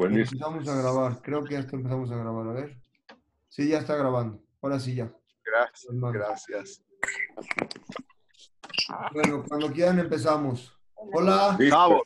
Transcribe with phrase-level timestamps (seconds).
[0.00, 0.46] Buenísimo.
[0.46, 1.20] Empezamos a grabar.
[1.20, 2.48] Creo que ya está- empezamos a grabar.
[2.48, 2.76] A ver.
[3.48, 4.42] Sí, ya está grabando.
[4.62, 5.12] Ahora sí ya.
[5.44, 6.12] Gracias, Hermano.
[6.14, 6.82] gracias.
[9.12, 10.74] Bueno, cuando quieran empezamos.
[10.94, 11.54] Hola.
[11.58, 11.68] Listos.
[11.68, 11.94] Bravo.
[11.96, 12.04] ¿Cómo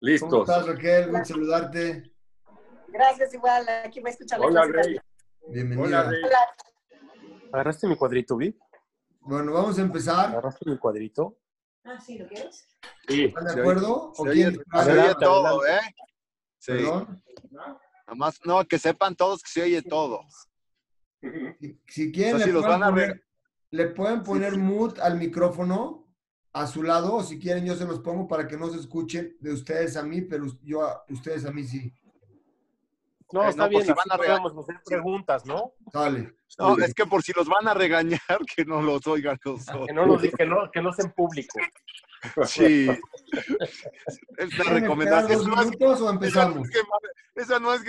[0.00, 0.48] Listos.
[0.48, 1.10] estás, Raquel?
[1.10, 2.10] Gusto saludarte.
[2.88, 3.66] Gracias, igual.
[3.84, 4.98] Aquí me escucha la Hola, Rey.
[5.48, 5.86] Bienvenida.
[5.86, 6.22] Hola, Rey.
[7.52, 8.56] ¿Agarraste mi cuadrito, Vi?
[9.20, 10.30] Bueno, vamos a empezar.
[10.30, 11.36] ¿Agarraste mi cuadrito?
[11.84, 12.66] Ah, sí, ¿lo quieres?
[13.06, 13.24] Sí.
[13.24, 14.12] ¿Están de acuerdo?
[14.14, 14.54] Se ¿O quién?
[14.54, 15.80] se Adelante, oye todo, ¿eh?
[16.60, 16.72] Sí.
[16.72, 17.22] Perdón.
[18.06, 20.20] Nomás, no, que sepan todos que se oye todo.
[21.58, 23.24] Si, si quieren, O sea, le, si los pueden van a poner, ver.
[23.70, 26.06] le pueden poner mute al micrófono
[26.52, 29.36] a su lado, o si quieren, yo se los pongo para que no se escuchen
[29.40, 31.94] de ustedes a mí, pero yo a ustedes a mí sí.
[33.32, 34.42] No, Eh, está no, bien, por si van a regañar.
[34.42, 35.72] podemos hacer preguntas, ¿no?
[35.92, 36.34] Sale.
[36.58, 38.20] No, es que por si los van a regañar,
[38.56, 39.88] que no los oigan los Que otros.
[39.94, 41.58] no, los, que no, que no sea en público.
[42.46, 42.88] Sí.
[43.32, 45.48] Es la ¿Quieren esperar recomendación.
[45.50, 46.68] No es- minutos o esa, no empezamos?
[46.68, 46.84] es
[47.36, 47.82] esa no es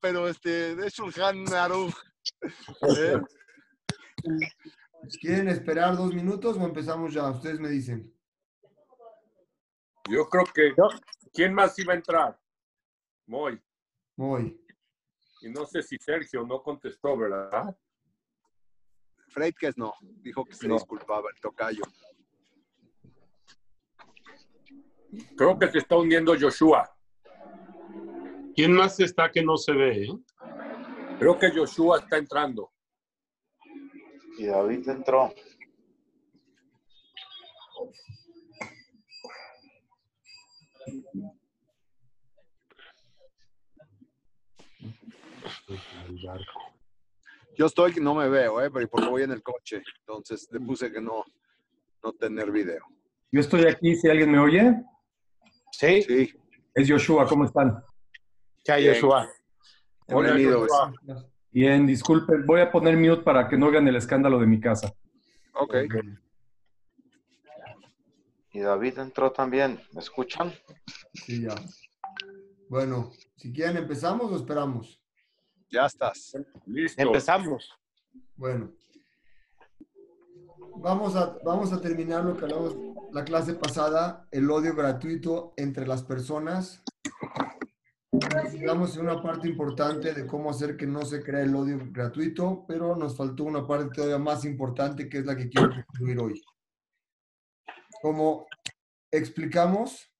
[0.00, 1.94] pero este, de Shulchan Aruch.
[2.96, 3.20] ¿Eh?
[5.20, 7.30] ¿Quieren esperar dos minutos o empezamos ya?
[7.30, 8.12] Ustedes me dicen.
[10.08, 10.74] Yo creo que.
[11.32, 12.40] ¿Quién más iba a entrar?
[13.26, 13.60] Moy.
[14.16, 14.58] Voy.
[15.42, 17.76] Y no sé si Sergio no contestó, ¿verdad?
[19.28, 20.74] Freidkes no, dijo que se No.
[20.74, 21.82] disculpaba el tocayo.
[25.36, 26.88] Creo que se está uniendo Joshua.
[28.54, 30.04] ¿Quién más está que no se ve?
[30.04, 30.08] eh?
[31.18, 32.70] Creo que Joshua está entrando.
[34.36, 35.32] Y David entró.
[47.56, 48.70] Yo estoy, no me veo, ¿eh?
[48.70, 49.82] pero porque voy en el coche.
[50.00, 51.24] Entonces le puse que no,
[52.02, 52.84] no tener video.
[53.32, 54.74] Yo estoy aquí, si alguien me oye,
[55.78, 56.34] Sí, Sí,
[56.74, 57.84] es Joshua, ¿cómo están?
[58.64, 58.94] ya, Bien.
[58.94, 59.30] Joshua.
[60.08, 60.66] Hola, bienvenido.
[60.66, 60.92] Joshua.
[61.52, 64.92] Bien, disculpen, voy a poner mute para que no oigan el escándalo de mi casa.
[65.54, 65.76] Ok.
[68.50, 69.80] Y David entró también.
[69.92, 70.52] ¿Me escuchan?
[71.14, 71.54] Sí, ya.
[72.68, 75.00] Bueno, si quieren, ¿empezamos o esperamos?
[75.70, 76.36] Ya estás.
[76.66, 77.00] Listo.
[77.00, 77.72] Empezamos.
[78.34, 78.72] Bueno.
[80.76, 82.76] Vamos a, vamos a terminar lo que hablamos
[83.12, 86.82] la clase pasada, el odio gratuito entre las personas.
[88.52, 92.64] Llegamos en una parte importante de cómo hacer que no se crea el odio gratuito,
[92.66, 96.42] pero nos faltó una parte todavía más importante que es la que quiero concluir hoy.
[98.02, 98.46] Como
[99.10, 100.10] explicamos,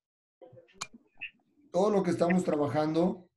[1.70, 3.27] todo lo que estamos trabajando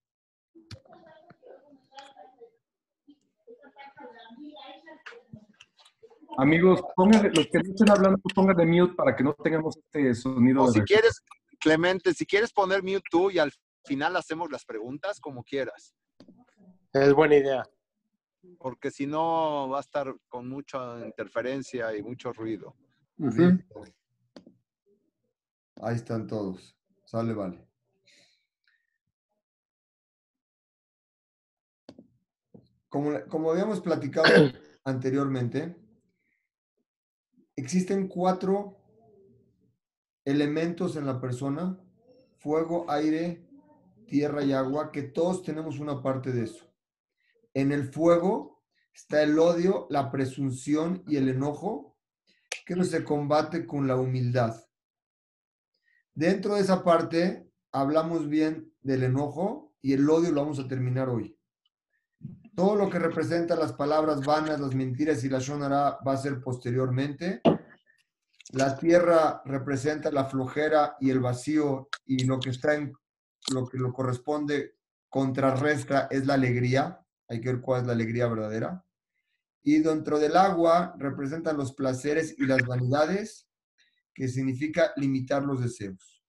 [6.37, 10.13] Amigos, pongan, los que no estén hablando, pongan de mute para que no tengamos este
[10.15, 10.63] sonido.
[10.63, 11.21] O de si re- quieres,
[11.59, 13.51] Clemente, si quieres poner mute tú y al
[13.85, 15.93] final hacemos las preguntas como quieras.
[16.93, 17.63] Es buena idea.
[18.57, 22.75] Porque si no va a estar con mucha interferencia y mucho ruido.
[25.81, 26.75] Ahí están todos.
[27.05, 27.63] Sale, vale.
[32.89, 34.27] Como, como habíamos platicado
[34.83, 35.75] anteriormente,
[37.61, 38.77] existen cuatro
[40.25, 41.79] elementos en la persona,
[42.39, 43.47] fuego, aire,
[44.07, 46.73] tierra y agua, que todos tenemos una parte de eso.
[47.53, 48.63] En el fuego
[48.93, 51.97] está el odio, la presunción y el enojo,
[52.65, 54.55] que no se combate con la humildad.
[56.13, 61.09] Dentro de esa parte hablamos bien del enojo y el odio lo vamos a terminar
[61.09, 61.37] hoy.
[62.55, 66.41] Todo lo que representa las palabras vanas, las mentiras y la shonara va a ser
[66.41, 67.41] posteriormente.
[68.51, 72.93] La tierra representa la flojera y el vacío y lo que está en
[73.51, 74.75] lo que lo corresponde
[75.09, 76.99] contrarresta es la alegría.
[77.27, 78.85] Hay que ver cuál es la alegría verdadera.
[79.63, 83.47] Y dentro del agua representan los placeres y las vanidades,
[84.13, 86.23] que significa limitar los deseos.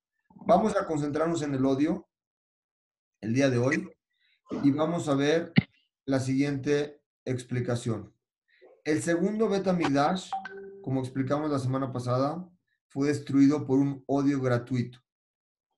[0.47, 2.09] Vamos a concentrarnos en el odio
[3.21, 3.89] el día de hoy
[4.63, 5.53] y vamos a ver
[6.05, 8.15] la siguiente explicación.
[8.85, 10.31] El segundo Betamigdash,
[10.83, 12.49] como explicamos la semana pasada,
[12.89, 14.99] fue destruido por un odio gratuito,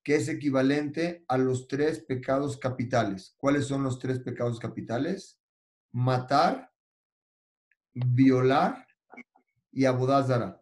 [0.03, 3.35] que es equivalente a los tres pecados capitales.
[3.37, 5.41] ¿Cuáles son los tres pecados capitales?
[5.93, 6.73] Matar,
[7.93, 8.87] violar
[9.71, 10.61] y abodázara.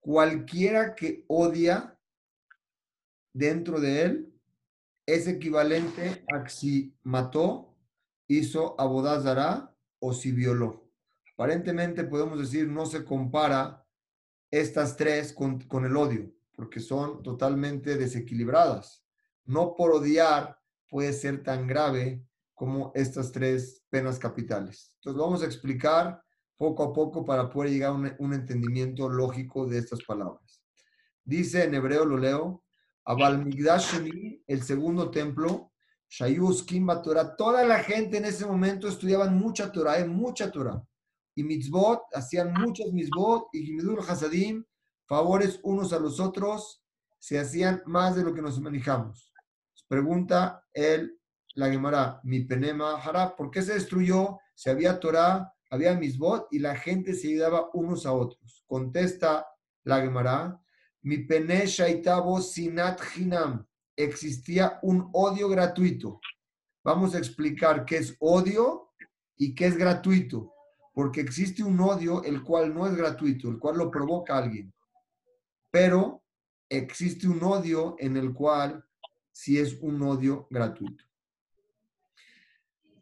[0.00, 1.98] Cualquiera que odia
[3.32, 4.34] dentro de él
[5.06, 7.67] es equivalente a si mató,
[8.28, 10.88] hizo abodázara o si violó.
[11.34, 13.84] Aparentemente podemos decir no se compara
[14.50, 19.04] estas tres con, el odio, porque son totalmente desequilibradas.
[19.44, 20.58] No por odiar
[20.88, 24.92] puede ser tan grave como estas tres penas capitales.
[24.96, 26.22] Entonces vamos a explicar
[26.56, 30.62] poco a poco para poder llegar a un, entendimiento lógico de estas palabras.
[31.24, 32.64] Dice en hebreo, lo leo,
[33.04, 35.72] Abal Migdash Sheni, el segundo templo,
[36.10, 40.82] Shayus Kimba Torah, toda la gente en ese momento estudiaban mucha Torah, eh, mucha Torah.
[41.34, 44.64] Y mitzvot, hacían muchos mitzvot, y Gimidul Hasadim,
[45.06, 46.82] favores unos a los otros,
[47.18, 49.32] se hacían más de lo que nos manejamos.
[49.86, 51.18] Pregunta el,
[51.54, 54.38] la Gemara, mi penema hará, ¿por qué se destruyó?
[54.54, 58.64] Si había Torah, había misbot y la gente se ayudaba unos a otros.
[58.66, 59.46] Contesta
[59.84, 60.60] la Gemara,
[61.02, 63.66] mi pene shaitabo sinat hinam,
[63.98, 66.20] existía un odio gratuito.
[66.84, 68.92] Vamos a explicar qué es odio
[69.36, 70.54] y qué es gratuito,
[70.94, 74.72] porque existe un odio el cual no es gratuito, el cual lo provoca alguien.
[75.70, 76.22] Pero
[76.68, 78.84] existe un odio en el cual
[79.32, 81.04] sí es un odio gratuito.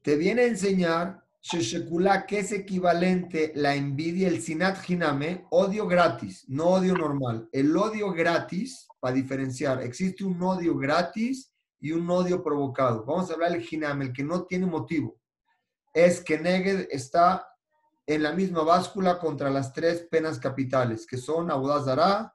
[0.00, 6.44] Te viene a enseñar Sheshekula, que es equivalente la envidia, el sinat hiname, odio gratis,
[6.48, 7.48] no odio normal.
[7.52, 13.04] El odio gratis, para diferenciar, existe un odio gratis y un odio provocado.
[13.04, 15.20] Vamos a hablar del hiname, el que no tiene motivo.
[15.94, 17.46] Es que Neged está
[18.08, 22.34] en la misma báscula contra las tres penas capitales, que son Abudazara,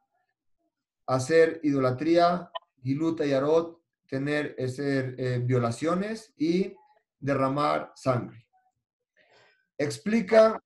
[1.05, 2.49] hacer idolatría,
[2.81, 3.77] Giluta y Arot,
[4.07, 6.73] tener hacer, eh, violaciones y
[7.19, 8.47] derramar sangre.
[9.81, 10.63] Explica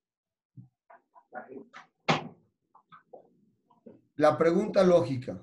[4.18, 5.42] la pregunta lógica.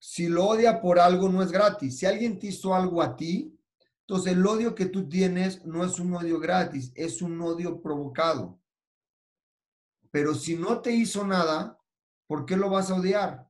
[0.00, 1.98] Si lo odia por algo, no es gratis.
[1.98, 3.56] Si alguien te hizo algo a ti,
[4.00, 8.58] entonces el odio que tú tienes no es un odio gratis, es un odio provocado.
[10.10, 11.78] Pero si no te hizo nada,
[12.26, 13.48] ¿por qué lo vas a odiar?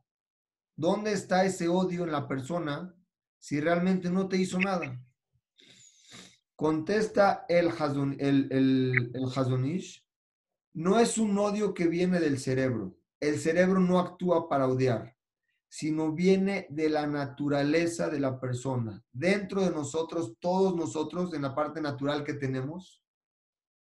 [0.76, 2.94] ¿Dónde está ese odio en la persona
[3.38, 5.02] si realmente no te hizo nada?
[6.64, 7.68] Contesta el,
[9.36, 10.02] Hazonish,
[10.72, 12.96] no es un odio que viene del cerebro.
[13.20, 15.14] El cerebro no actúa para odiar,
[15.68, 19.04] sino viene de la naturaleza de la persona.
[19.12, 23.04] Dentro de nosotros, todos nosotros, en la parte natural que tenemos,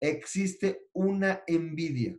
[0.01, 2.17] existe una envidia.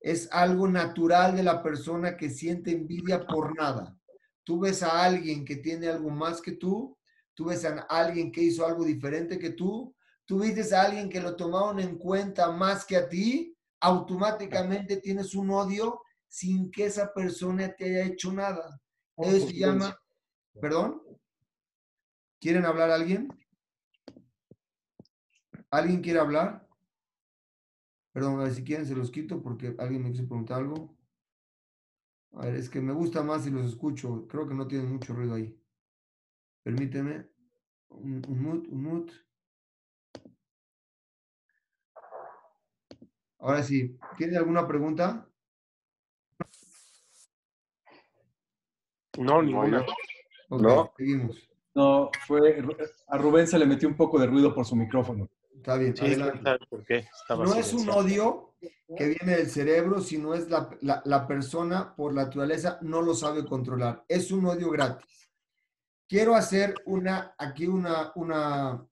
[0.00, 3.98] Es algo natural de la persona que siente envidia por nada.
[4.44, 6.96] Tú ves a alguien que tiene algo más que tú
[7.40, 9.96] tú ves a alguien que hizo algo diferente que tú,
[10.26, 15.34] tú ves a alguien que lo tomaron en cuenta más que a ti, automáticamente tienes
[15.34, 18.78] un odio sin que esa persona te haya hecho nada.
[19.16, 19.98] Eso se llama,
[20.60, 21.00] perdón,
[22.38, 23.32] ¿quieren hablar alguien?
[25.70, 26.68] ¿Alguien quiere hablar?
[28.12, 30.94] Perdón, a ver si quieren se los quito porque alguien me quiso preguntar algo.
[32.32, 34.28] A ver, es que me gusta más si los escucho.
[34.28, 35.58] Creo que no tienen mucho ruido ahí.
[36.62, 37.26] Permíteme.
[37.88, 39.10] Un, un mut, un mut.
[43.38, 45.26] Ahora sí, ¿tiene alguna pregunta?
[49.18, 49.84] No, ninguna.
[50.50, 50.92] Ok, No.
[50.96, 51.48] seguimos.
[51.74, 52.62] No, fue,
[53.08, 55.28] a Rubén se le metió un poco de ruido por su micrófono.
[55.56, 55.96] Está bien.
[55.96, 56.16] Sí,
[56.68, 56.98] por qué.
[56.98, 58.54] Estaba No es un odio
[58.96, 63.44] que viene del cerebro, sino es la, la- la persona por naturaleza no lo sabe
[63.46, 64.04] controlar.
[64.08, 65.29] Es un odio gratis.
[66.10, 68.84] Quiero hacer una, aquí una, una,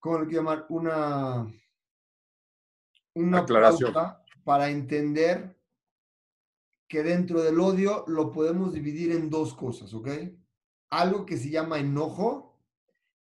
[0.00, 0.66] ¿cómo lo quiero llamar?
[0.70, 1.46] Una,
[3.14, 3.92] una Aclaración.
[3.92, 5.56] pauta para entender
[6.88, 10.08] que dentro del odio lo podemos dividir en dos cosas, ¿ok?
[10.90, 12.60] Algo que se llama enojo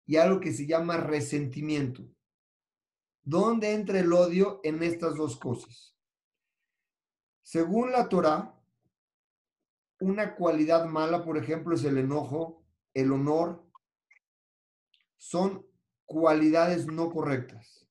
[0.07, 2.09] y algo que se llama resentimiento.
[3.23, 5.95] ¿Dónde entra el odio en estas dos cosas?
[7.43, 8.59] Según la Torah,
[10.03, 13.65] una cualidad mala, por ejemplo, es el enojo, el honor.
[15.17, 15.65] Son
[16.05, 17.87] cualidades no correctas.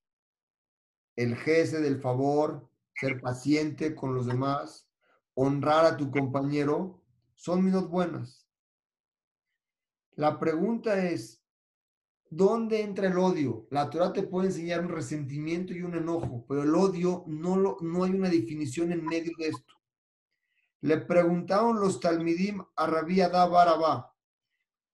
[1.15, 4.89] El jefe del favor, ser paciente con los demás,
[5.33, 7.01] honrar a tu compañero,
[7.35, 8.47] son minos buenas.
[10.15, 11.41] La pregunta es,
[12.33, 13.67] ¿Dónde entra el odio?
[13.71, 17.75] La Torah te puede enseñar un resentimiento y un enojo, pero el odio no, lo,
[17.81, 19.80] no hay una definición en medio de esto.
[20.81, 24.15] Le preguntaron los Talmidim a Rabí Barabá,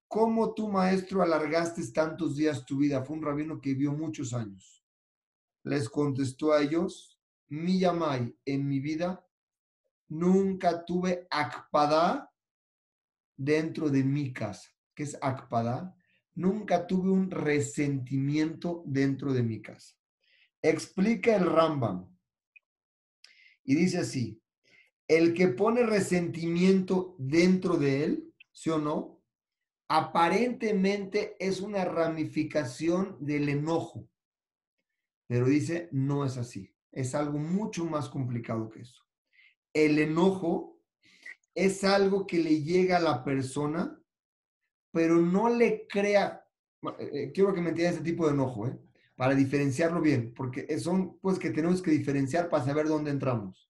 [0.07, 3.03] ¿cómo tu maestro alargaste tantos días tu vida?
[3.03, 4.83] Fue un rabino que vivió muchos años.
[5.63, 9.25] Les contestó a ellos, mi yamai, en mi vida
[10.09, 12.31] nunca tuve akpadá
[13.35, 14.69] dentro de mi casa.
[14.93, 15.97] ¿Qué es akpadá?
[16.37, 19.95] nunca tuve un resentimiento dentro de mi casa.
[20.61, 22.15] Explica el Rambam
[23.63, 24.41] y dice así,
[25.07, 29.21] el que pone resentimiento dentro de él, ¿sí o no?
[29.89, 34.07] Aparentemente es una ramificación del enojo,
[35.27, 36.73] pero dice, no es así.
[36.91, 39.03] Es algo mucho más complicado que eso.
[39.73, 40.79] El enojo
[41.55, 43.99] es algo que le llega a la persona,
[44.91, 46.45] pero no le crea.
[46.99, 48.77] eh, eh, Quiero que me entiendan este tipo de enojo, ¿eh?
[49.15, 53.66] para diferenciarlo bien, porque son pues que tenemos que diferenciar para saber dónde entramos.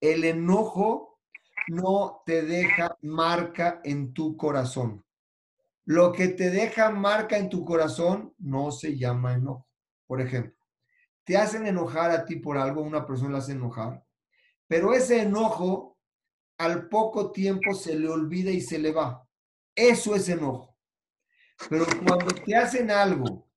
[0.00, 1.20] El enojo
[1.68, 5.04] no te deja marca en tu corazón.
[5.84, 9.66] Lo que te deja marca en tu corazón no se llama enojo.
[10.06, 10.54] Por ejemplo,
[11.24, 14.04] te hacen enojar a ti por algo, una persona la hace enojar,
[14.66, 15.98] pero ese enojo
[16.58, 19.26] al poco tiempo se le olvida y se le va.
[19.74, 20.76] Eso es enojo.
[21.68, 23.48] Pero cuando te hacen algo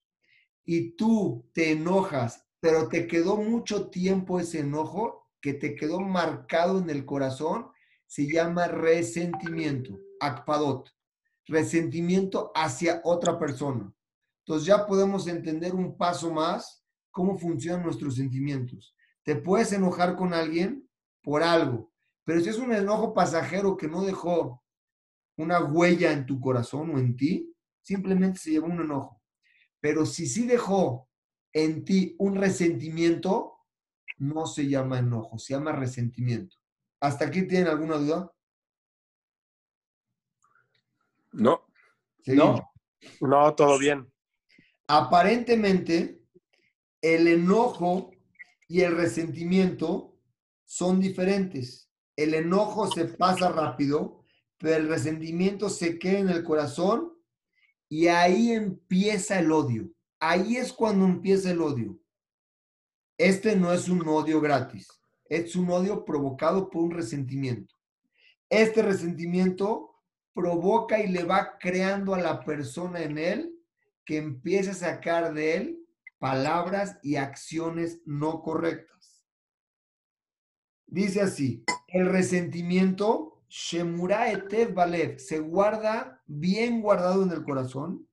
[0.64, 6.80] y tú te enojas, pero te quedó mucho tiempo ese enojo que te quedó marcado
[6.80, 7.72] en el corazón,
[8.06, 10.90] se llama resentimiento, akpadot,
[11.48, 13.94] resentimiento hacia otra persona.
[14.46, 18.96] Entonces ya podemos entender un paso más cómo funcionan nuestros sentimientos.
[19.24, 20.88] Te puedes enojar con alguien
[21.22, 21.92] por algo,
[22.24, 24.64] pero si es un enojo pasajero que no dejó
[25.38, 29.22] una huella en tu corazón o en ti, simplemente se llevó un enojo.
[29.80, 31.08] Pero si sí dejó
[31.54, 33.58] en ti un resentimiento,
[34.22, 36.56] no se llama enojo, se llama resentimiento.
[37.00, 38.32] ¿Hasta aquí tienen alguna duda?
[41.32, 41.66] No.
[42.24, 42.62] Seguimos.
[43.20, 44.08] No, todo bien.
[44.88, 46.22] Aparentemente,
[47.02, 48.12] el enojo
[48.68, 50.16] y el resentimiento
[50.66, 51.90] son diferentes.
[52.16, 54.24] El enojo se pasa rápido,
[54.60, 57.12] pero el resentimiento se queda en el corazón
[57.90, 59.90] y ahí empieza el odio.
[60.20, 62.01] Ahí es cuando empieza el odio.
[63.22, 64.88] Este no es un odio gratis,
[65.30, 67.76] es un odio provocado por un resentimiento.
[68.50, 69.92] Este resentimiento
[70.34, 73.56] provoca y le va creando a la persona en él
[74.06, 75.86] que empiece a sacar de él
[76.18, 79.24] palabras y acciones no correctas.
[80.88, 88.08] Dice así, el resentimiento, Shemura Etev Balev, se guarda bien guardado en el corazón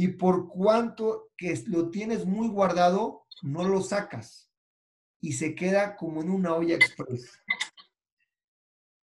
[0.00, 4.50] y por cuanto que lo tienes muy guardado, no lo sacas
[5.20, 7.30] y se queda como en una olla express.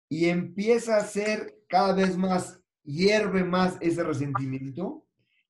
[0.10, 5.06] Y empieza a ser cada vez más, hierve más ese resentimiento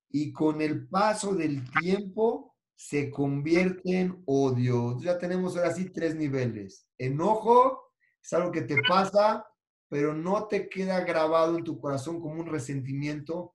[0.10, 5.00] y con el paso del tiempo se convierte en odio.
[5.00, 6.90] Ya tenemos ahora sí tres niveles.
[6.98, 9.48] Enojo es algo que te pasa,
[9.88, 13.54] pero no te queda grabado en tu corazón como un resentimiento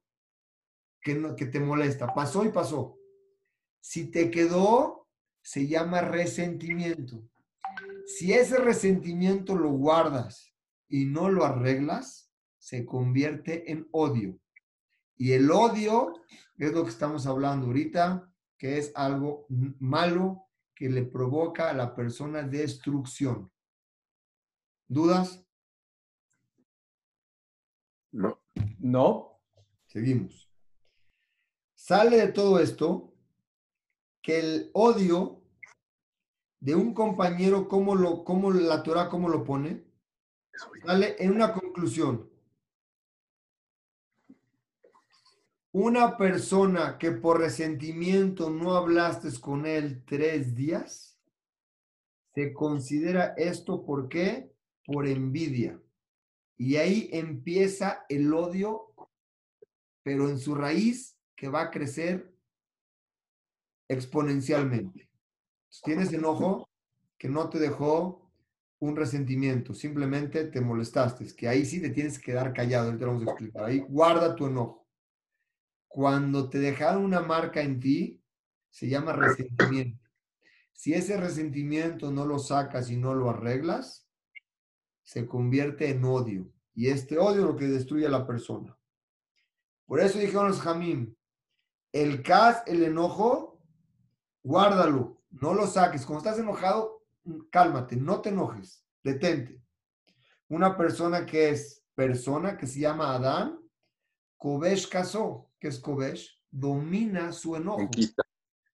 [1.03, 2.15] que, no, que te molesta.
[2.15, 2.99] Pasó y pasó.
[3.81, 5.09] Si te quedó,
[5.43, 7.29] se llama resentimiento.
[8.07, 10.55] Si ese resentimiento lo guardas
[10.89, 14.39] y no lo arreglas, se convierte en odio.
[15.17, 16.13] Y el odio
[16.57, 21.95] es lo que estamos hablando ahorita, que es algo malo que le provoca a la
[21.95, 23.51] persona destrucción.
[24.87, 25.45] ¿Dudas?
[28.13, 28.41] No.
[28.79, 29.41] No.
[29.87, 30.52] Seguimos.
[31.85, 33.13] Sale de todo esto
[34.23, 35.43] que el odio
[36.61, 39.83] de un compañero, como lo, como la Torah, cómo lo pone,
[40.87, 42.31] sale en una conclusión.
[45.73, 51.19] Una persona que por resentimiento no hablaste con él tres días,
[52.33, 54.55] se considera esto ¿por qué?
[54.87, 55.83] Por envidia.
[56.57, 58.95] Y ahí empieza el odio,
[60.05, 62.33] pero en su raíz que va a crecer
[63.89, 65.11] exponencialmente.
[65.83, 66.71] Tienes enojo
[67.19, 68.31] que no te dejó
[68.79, 73.23] un resentimiento, simplemente te molestaste, que ahí sí te tienes que quedar callado, ahorita vamos
[73.23, 73.65] a explicar.
[73.65, 74.87] Ahí guarda tu enojo.
[75.89, 78.23] Cuando te dejaron una marca en ti,
[78.71, 80.09] se llama resentimiento.
[80.73, 84.09] Si ese resentimiento no lo sacas y no lo arreglas,
[85.03, 86.53] se convierte en odio.
[86.73, 88.79] Y este odio es lo que destruye a la persona.
[89.87, 91.17] Por eso dijeron los Jamim,
[91.93, 93.61] el cas, el enojo,
[94.43, 96.07] guárdalo, no lo saques.
[96.07, 97.03] Cuando estás enojado,
[97.51, 99.63] cálmate, no te enojes, detente.
[100.49, 103.59] Una persona que es persona, que se llama Adán,
[104.37, 107.79] Kobesh casó, que es Kobesh, domina su enojo.
[107.79, 108.23] Conquista.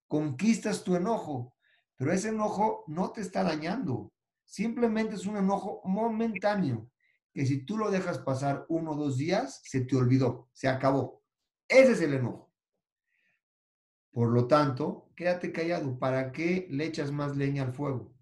[0.06, 1.54] Conquistas tu enojo,
[1.96, 4.12] pero ese enojo no te está dañando.
[4.44, 6.90] Simplemente es un enojo momentáneo,
[7.34, 11.22] que si tú lo dejas pasar uno o dos días, se te olvidó, se acabó.
[11.68, 12.47] Ese es el enojo.
[14.18, 15.96] Por lo tanto, quédate callado.
[15.96, 18.12] ¿Para qué le echas más leña al fuego?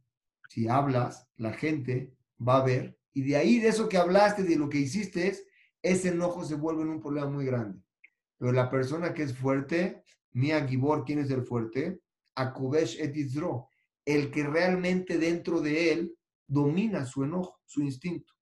[0.47, 2.99] Si hablas, la gente va a ver.
[3.15, 5.35] Y de ahí, de eso que hablaste, de lo que hiciste,
[5.81, 7.81] ese enojo se vuelve en un problema muy grande.
[8.37, 12.03] Pero la persona que es fuerte, Mia Gibor, ¿quién es el fuerte?
[12.35, 13.71] Akubesh et Yisro,
[14.05, 18.35] el que realmente dentro de él domina su enojo, su instinto.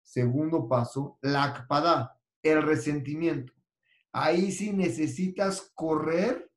[0.00, 3.52] Segundo paso, la akpada, el resentimiento.
[4.12, 6.47] Ahí sí necesitas correr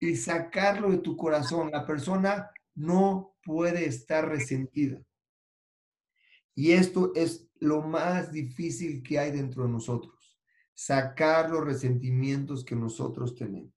[0.00, 1.70] y sacarlo de tu corazón.
[1.70, 5.00] La persona no puede estar resentida.
[6.54, 10.38] Y esto es lo más difícil que hay dentro de nosotros.
[10.74, 13.74] Sacar los resentimientos que nosotros tenemos.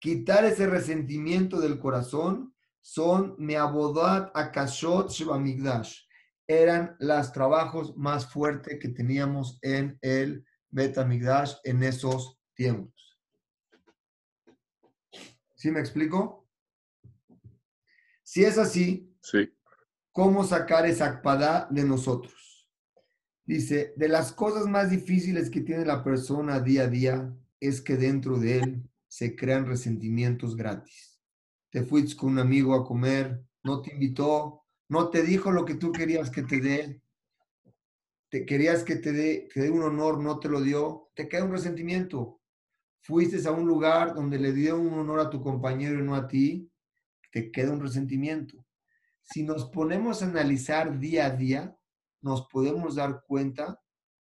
[0.00, 6.00] Quitar ese resentimiento del corazón son Meabodat Akashot Shebamigdash.
[6.48, 13.11] Eran los trabajos más fuertes que teníamos en el Betamigdash en esos tiempos.
[15.62, 16.48] ¿Sí me explico?
[18.24, 19.48] Si es así, Sí.
[20.10, 22.68] ¿cómo sacar esa akpadá de nosotros?
[23.44, 27.96] Dice, de las cosas más difíciles que tiene la persona día a día es que
[27.96, 31.20] dentro de él se crean resentimientos gratis.
[31.70, 35.76] Te fuiste con un amigo a comer, no te invitó, no te dijo lo que
[35.76, 37.00] tú querías que te dé,
[38.30, 41.44] te querías que te dé, que dé un honor, no te lo dio, te queda
[41.44, 42.41] un resentimiento.
[43.04, 46.28] Fuiste a un lugar donde le dio un honor a tu compañero y no a
[46.28, 46.70] ti,
[47.32, 48.64] te queda un resentimiento.
[49.22, 51.76] Si nos ponemos a analizar día a día,
[52.20, 53.80] nos podemos dar cuenta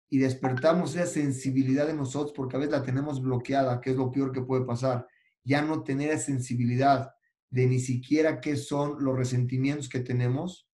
[0.08, 4.10] y despertamos esa sensibilidad de nosotros, porque a veces la tenemos bloqueada, que es lo
[4.10, 5.06] peor que puede pasar.
[5.42, 7.10] Ya no tener esa sensibilidad
[7.50, 10.68] de ni siquiera qué son los resentimientos que tenemos,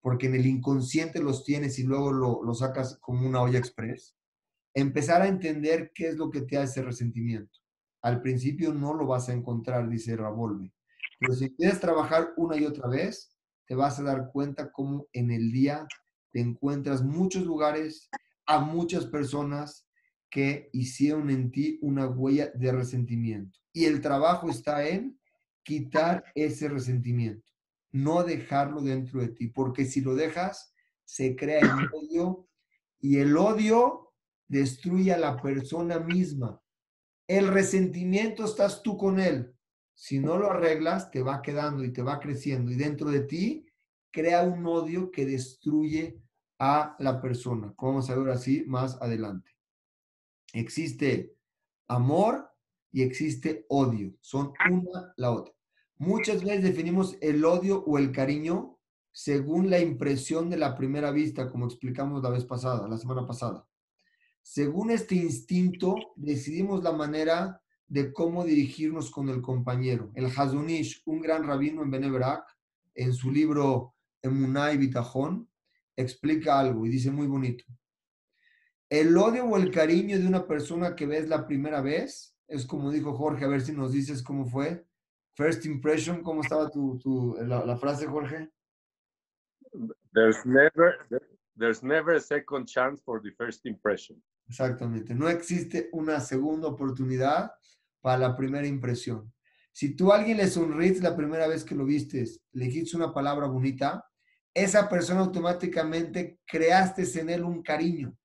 [0.00, 4.16] porque en el inconsciente los tienes y luego lo, lo sacas como una olla express.
[4.76, 7.60] Empezar a entender qué es lo que te hace resentimiento.
[8.02, 10.70] Al principio no lo vas a encontrar, dice Ravolve.
[11.18, 13.34] Pero si quieres trabajar una y otra vez,
[13.66, 15.86] te vas a dar cuenta cómo en el día
[16.30, 18.10] te encuentras muchos lugares,
[18.44, 19.88] a muchas personas
[20.28, 23.58] que hicieron en ti una huella de resentimiento.
[23.72, 25.18] Y el trabajo está en
[25.62, 27.50] quitar ese resentimiento,
[27.92, 30.74] no dejarlo dentro de ti, porque si lo dejas,
[31.06, 32.46] se crea el odio
[33.00, 34.05] y el odio
[34.48, 36.60] destruye a la persona misma.
[37.26, 39.54] El resentimiento estás tú con él.
[39.94, 43.66] Si no lo arreglas, te va quedando y te va creciendo y dentro de ti
[44.10, 46.20] crea un odio que destruye
[46.58, 47.72] a la persona.
[47.74, 49.50] Como vamos a ver así más adelante.
[50.52, 51.34] Existe
[51.88, 52.50] amor
[52.92, 54.14] y existe odio.
[54.20, 55.54] Son una la otra.
[55.98, 58.78] Muchas veces definimos el odio o el cariño
[59.12, 63.66] según la impresión de la primera vista, como explicamos la vez pasada, la semana pasada.
[64.48, 70.12] Según este instinto, decidimos la manera de cómo dirigirnos con el compañero.
[70.14, 72.44] El Hazunish, un gran rabino en Benebrak,
[72.94, 75.50] en su libro Emunay Bitajón,
[75.96, 77.64] explica algo y dice muy bonito.
[78.88, 82.92] El odio o el cariño de una persona que ves la primera vez, es como
[82.92, 84.86] dijo Jorge, a ver si nos dices cómo fue.
[85.34, 88.48] First impression, ¿cómo estaba tu la, la, frase, Jorge?
[90.14, 90.94] There's never,
[91.58, 94.22] there's never a second chance for the first impression.
[94.48, 95.14] Exactamente.
[95.14, 97.50] No existe una segunda oportunidad
[98.00, 99.32] para la primera impresión.
[99.72, 103.12] Si tú a alguien le sonríes la primera vez que lo vistes, le dijiste una
[103.12, 104.04] palabra bonita,
[104.54, 108.16] esa persona automáticamente creaste en él un cariño.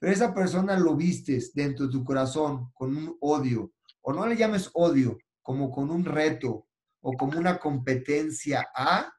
[0.00, 4.36] Pero esa persona lo vistes dentro de tu corazón con un odio, o no le
[4.36, 6.66] llames odio, como con un reto
[7.02, 9.12] o como una competencia a,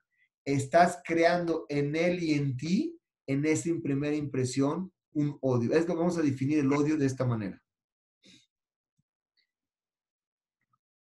[0.43, 5.73] estás creando en él y en ti, en esa primera impresión, un odio.
[5.73, 7.61] Es que vamos a definir el odio de esta manera.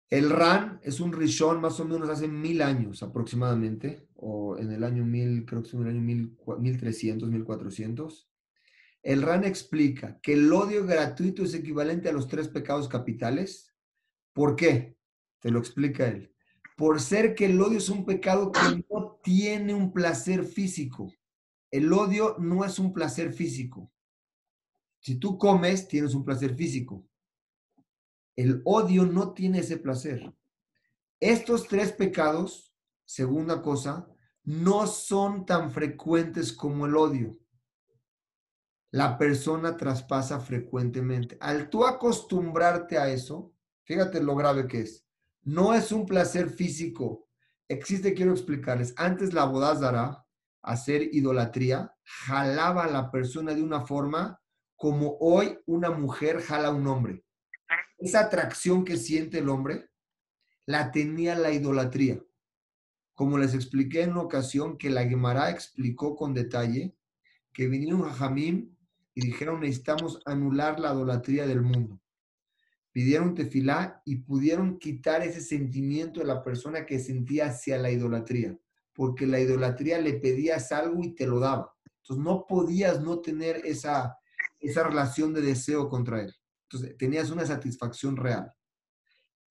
[0.10, 4.84] El RAN es un rishon más o menos hace mil años aproximadamente, o en el
[4.84, 8.28] año mil, creo que es en el año mil, 1300, 1400.
[9.04, 13.72] El RAN explica que el odio gratuito es equivalente a los tres pecados capitales.
[14.34, 14.98] ¿Por qué?
[15.40, 16.34] Te lo explica él.
[16.76, 21.14] Por ser que el odio es un pecado que no tiene un placer físico.
[21.70, 23.92] El odio no es un placer físico.
[25.00, 27.06] Si tú comes, tienes un placer físico.
[28.36, 30.34] El odio no tiene ese placer.
[31.20, 32.74] Estos tres pecados,
[33.06, 34.08] segunda cosa,
[34.44, 37.38] no son tan frecuentes como el odio.
[38.92, 41.38] La persona traspasa frecuentemente.
[41.40, 45.06] Al tú acostumbrarte a eso, fíjate lo grave que es.
[45.44, 47.28] No es un placer físico.
[47.68, 50.26] Existe, quiero explicarles, antes la bodázara,
[50.62, 54.42] hacer idolatría, jalaba a la persona de una forma
[54.80, 57.26] como hoy una mujer jala a un hombre.
[57.98, 59.90] Esa atracción que siente el hombre
[60.66, 62.24] la tenía la idolatría.
[63.14, 66.96] Como les expliqué en una ocasión que la Gemara explicó con detalle
[67.52, 68.78] que vinieron a Jamín
[69.14, 72.00] y y dijeron necesitamos anular la idolatría del mundo.
[72.94, 78.58] Pidieron tefilá y pudieron quitar ese sentimiento de la persona que sentía hacia la idolatría,
[78.94, 81.76] porque la idolatría le pedías algo y te lo daba.
[81.98, 84.19] Entonces no podías no tener esa,
[84.60, 86.36] esa relación de deseo contra él.
[86.64, 88.54] Entonces tenías una satisfacción real.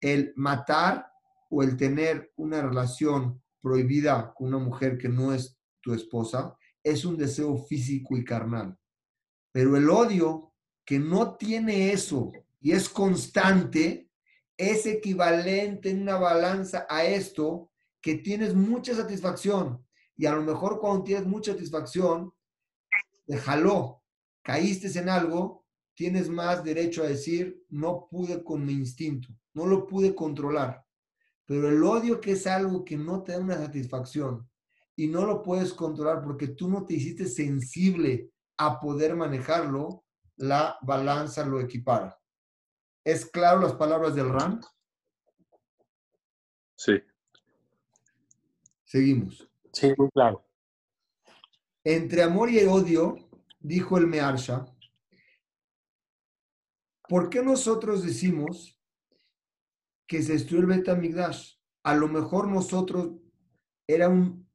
[0.00, 1.10] El matar
[1.50, 7.04] o el tener una relación prohibida con una mujer que no es tu esposa es
[7.04, 8.78] un deseo físico y carnal.
[9.52, 10.52] Pero el odio
[10.84, 14.10] que no tiene eso y es constante,
[14.56, 19.84] es equivalente en una balanza a esto que tienes mucha satisfacción.
[20.16, 22.32] Y a lo mejor cuando tienes mucha satisfacción,
[23.26, 24.02] te jaló,
[24.42, 29.86] caíste en algo, tienes más derecho a decir, no pude con mi instinto, no lo
[29.86, 30.84] pude controlar.
[31.44, 34.48] Pero el odio que es algo que no te da una satisfacción
[34.96, 40.04] y no lo puedes controlar porque tú no te hiciste sensible a poder manejarlo,
[40.36, 42.18] la balanza lo equipara.
[43.04, 44.60] ¿Es claro las palabras del Ram?
[46.74, 47.02] Sí.
[48.84, 49.48] Seguimos.
[49.72, 50.44] Sí, muy claro.
[51.84, 53.27] Entre amor y odio,
[53.60, 54.66] dijo el Mearsha,
[57.08, 58.78] ¿por qué nosotros decimos
[60.06, 61.54] que se destruyó el Betamigdash?
[61.84, 63.12] A lo mejor nosotros
[63.86, 64.48] era un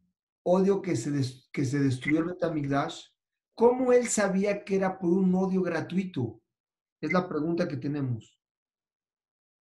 [0.44, 1.12] odio que se,
[1.52, 3.08] que se destruyó el Betamigdash.
[3.56, 6.42] ¿Cómo él sabía que era por un odio gratuito?
[7.02, 8.40] Es la pregunta que tenemos.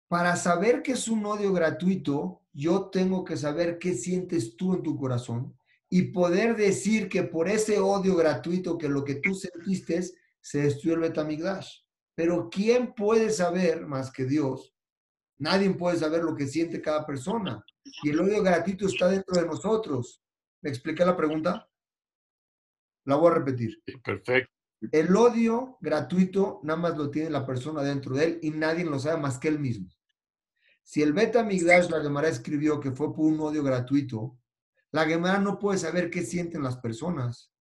[0.08, 4.82] Para saber que es un odio gratuito, yo tengo que saber qué sientes tú en
[4.82, 5.56] tu corazón
[5.92, 10.00] y poder decir que por ese odio gratuito que lo que tú sentiste
[10.40, 11.80] se destruyó el Betamigdash.
[12.14, 14.72] Pero ¿quién puede saber más que Dios?
[15.38, 17.64] Nadie puede saber lo que siente cada persona.
[18.04, 20.22] Y el odio gratuito está dentro de nosotros.
[20.62, 21.68] ¿Me expliqué la pregunta?
[23.04, 23.82] La voy a repetir.
[24.04, 24.52] Perfecto.
[24.92, 28.98] El odio gratuito nada más lo tiene la persona dentro de él y nadie lo
[28.98, 29.88] sabe más que él mismo.
[30.82, 34.39] Si el Beta Migdash, la Gemara escribió que fue por un odio gratuito,
[34.92, 37.52] la Gemara no puede saber qué sienten las personas.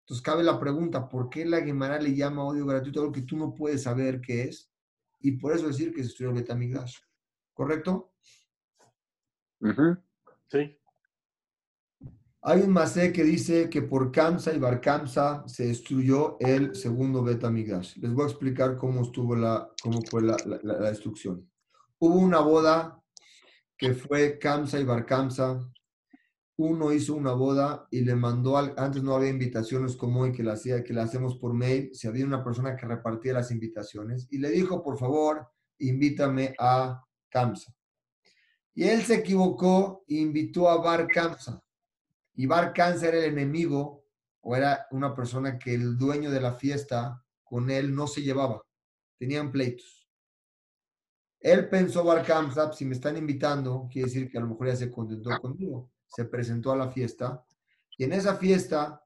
[0.00, 3.36] Entonces cabe la pregunta, ¿por qué la Gemara le llama odio gratuito algo que tú
[3.36, 4.70] no puedes saber qué es?
[5.20, 6.98] Y por eso decir que se estudió el Beta Migdash.
[7.54, 8.12] ¿Correcto?
[9.60, 9.96] Ujú.
[10.48, 10.78] Sí.
[12.42, 17.22] Hay un masé que dice que por Kamsa y Bar Kamsa se destruyó el segundo
[17.22, 17.96] Beta Migdash.
[17.96, 21.50] Les voy a explicar cómo estuvo la, cómo fue la, la- la- la destrucción.
[21.98, 23.00] Hubo una boda
[23.78, 25.66] que fue Kamsa y Bar Kamsa.
[26.56, 30.44] Uno hizo una boda y le mandó, al, antes no había invitaciones como hoy que
[30.44, 34.28] la, hacía, que la hacemos por mail, si había una persona que repartía las invitaciones
[34.30, 37.74] y le dijo, por favor, invítame a Kamsa.
[38.74, 41.62] Y él se equivocó e invitó a Bar Kamsa.
[42.34, 44.04] Y Bar Kamsa era el enemigo
[44.40, 48.62] o era una persona que el dueño de la fiesta con él no se llevaba.
[49.18, 50.08] Tenían pleitos.
[51.40, 54.76] Él pensó Bar Kamsa, si me están invitando, quiere decir que a lo mejor ya
[54.76, 55.90] se contentó conmigo.
[56.14, 57.44] Se presentó a la fiesta
[57.96, 59.02] y en esa fiesta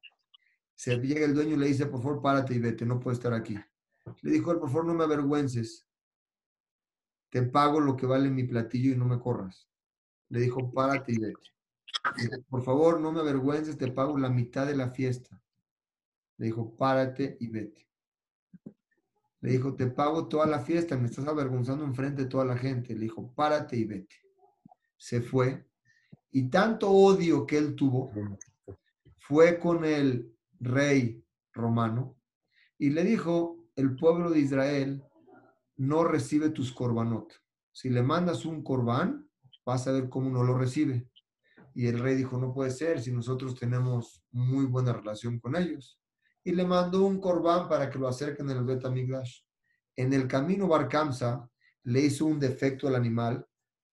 [0.75, 3.33] se llega el dueño y le dice, por favor, párate y vete, no puedo estar
[3.33, 3.59] aquí.
[4.23, 5.87] Le dijo por favor, no me avergüences.
[7.31, 9.69] Te pago lo que vale mi platillo y no me corras.
[10.29, 11.55] Le dijo, párate y vete.
[12.49, 15.43] Por favor, no me avergüences, te pago la mitad de la fiesta.
[16.37, 17.89] Le dijo, párate y vete.
[19.41, 22.95] Le dijo, te pago toda la fiesta, me estás avergonzando enfrente de toda la gente.
[22.95, 24.17] Le dijo, párate y vete.
[24.97, 25.68] Se fue.
[26.31, 28.13] Y tanto odio que él tuvo,
[29.19, 32.17] fue con el rey romano
[32.79, 35.05] y le dijo, el pueblo de Israel
[35.77, 37.33] no recibe tus corbanot.
[37.73, 39.29] Si le mandas un corbán,
[39.65, 41.09] vas a ver cómo no lo recibe.
[41.75, 46.01] Y el rey dijo, no puede ser si nosotros tenemos muy buena relación con ellos.
[46.43, 49.43] Y le mandó un corbán para que lo acerquen en el Bet Amigdash.
[49.95, 51.49] En el camino Barkamsa
[51.85, 53.47] le hizo un defecto al animal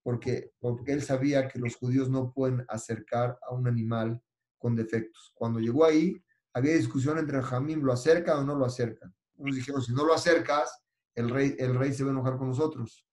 [0.05, 4.21] porque, porque él sabía que los judíos no pueden acercar a un animal
[4.59, 5.31] con defectos.
[5.33, 6.15] Cuando llegó ahí,
[6.53, 9.11] había discusión entre Jamín, ¿lo acerca o no lo acerca?
[9.37, 10.79] Unos dijeron, si no lo acercas,
[11.15, 13.03] el rey, el rey se va a enojar con nosotros.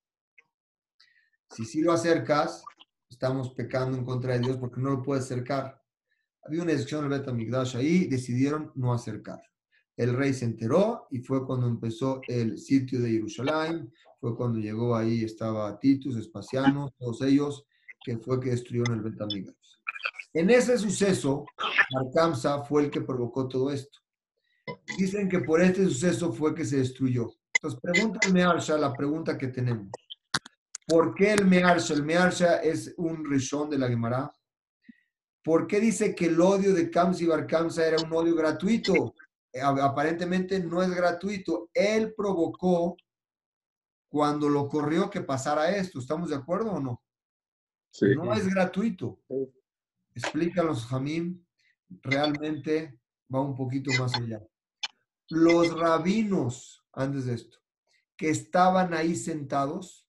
[1.48, 2.62] Si sí lo acercas,
[3.08, 5.82] estamos pecando en contra de Dios porque no lo puedes acercar.
[6.42, 9.40] Había una discusión en el Bet Amigdash ahí, decidieron no acercar.
[9.96, 14.96] El rey se enteró y fue cuando empezó el sitio de Jerusalén, fue cuando llegó
[14.96, 17.66] ahí, estaba Titus, Espaciano, todos ellos,
[18.04, 19.54] que fue que destruyeron el Bet Amigdash.
[20.34, 21.44] En ese suceso,
[21.94, 23.98] Arkamsa fue el que provocó todo esto.
[24.96, 27.34] Dicen que por este suceso fue que se destruyó.
[27.54, 29.88] Entonces, pregúntame, Mearsha, la pregunta que tenemos.
[30.86, 31.94] ¿Por qué el Mearsha?
[31.94, 34.32] El Mearsha es un rishon de la Gemara.
[35.44, 39.14] ¿Por qué dice que el odio de Kamsa y Bar Kamsa era un odio gratuito?
[39.60, 41.70] A- aparentemente no es gratuito.
[41.74, 42.96] Él provocó
[44.08, 45.98] cuando lo corrió que pasara esto.
[45.98, 47.02] ¿Estamos de acuerdo o no?
[47.90, 48.06] Sí.
[48.16, 49.20] No es gratuito.
[50.14, 51.46] Explícalos, Jamín.
[52.02, 52.98] Realmente
[53.34, 54.42] va un poquito más allá.
[55.28, 57.58] Los rabinos, antes de esto,
[58.16, 60.06] que estaban ahí sentados,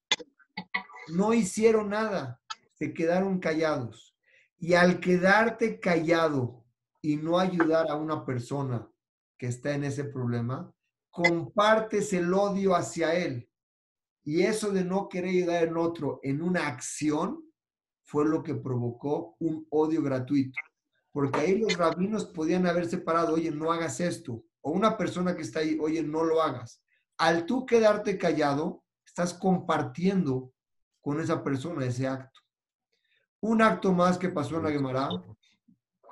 [1.10, 2.42] no hicieron nada,
[2.74, 4.16] se quedaron callados.
[4.58, 6.66] Y al quedarte callado
[7.02, 8.90] y no ayudar a una persona
[9.44, 10.74] que está en ese problema,
[11.10, 13.50] compartes el odio hacia él.
[14.24, 17.44] Y eso de no querer ayudar en otro en una acción
[18.04, 20.58] fue lo que provocó un odio gratuito.
[21.12, 24.46] Porque ahí los rabinos podían haber separado, oye, no hagas esto.
[24.62, 26.82] O una persona que está ahí, oye, no lo hagas.
[27.18, 30.54] Al tú quedarte callado, estás compartiendo
[31.02, 32.40] con esa persona ese acto.
[33.42, 35.10] Un acto más que pasó en la Gemara,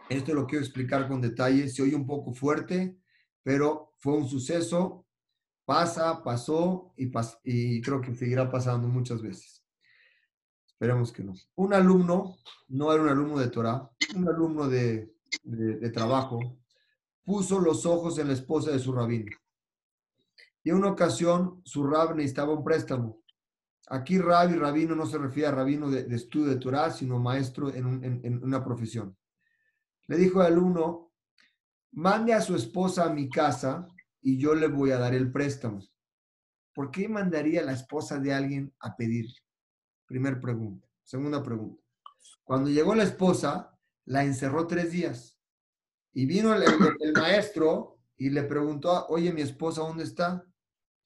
[0.10, 2.98] esto lo quiero explicar con detalle, se oye un poco fuerte,
[3.44, 5.06] pero fue un suceso,
[5.66, 9.64] pasa, pasó y, pas- y creo que seguirá pasando muchas veces.
[10.68, 11.34] Esperemos que no.
[11.56, 12.38] Un alumno,
[12.70, 16.40] no era un alumno de Torah, un alumno de, de- trabajo,
[17.24, 19.36] puso los ojos en la esposa de su rabino.
[20.64, 23.22] Y en una ocasión su rab necesitaba un préstamo.
[23.88, 27.70] Aquí rab y rabino no se refiere a rabino de, estudio de Torah, sino maestro
[27.74, 29.16] en, en- en una profesión.
[30.08, 31.11] Le dijo al alumno,
[31.92, 33.88] mande a su esposa a mi casa
[34.22, 35.82] y yo le voy a dar el préstamo.
[36.74, 39.26] ¿Por qué mandaría la esposa de alguien a pedir?
[40.06, 40.88] Primer pregunta.
[41.04, 41.84] Segunda pregunta.
[42.44, 45.38] Cuando llegó la esposa, la encerró tres días.
[46.14, 50.46] Y vino el maestro y le preguntó, oye, mi esposa, ¿dónde está?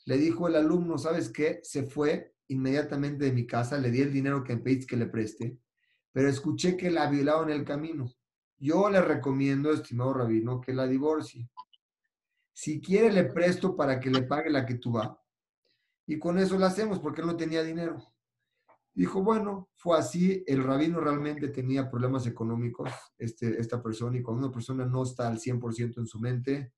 [0.06, 1.60] Le dijo el alumno, ¿sabes qué?
[1.64, 5.08] Se fue inmediatamente de mi casa, le di el dinero que me pediste que le
[5.08, 5.58] preste,
[6.12, 8.12] pero escuché que la violaron en el camino.
[8.58, 11.50] Yo le recomiendo, estimado rabino, que la divorcie.
[12.54, 15.22] Si quiere, le presto para que le pague la que tú va.
[16.08, 17.98] Y con eso lo hacemos, porque él no tenía dinero.
[18.94, 20.44] Dijo, bueno, fue así.
[20.48, 25.28] El rabino realmente tenía problemas económicos, este, esta persona, y cuando una persona no está
[25.28, 26.74] al 100% en su mente,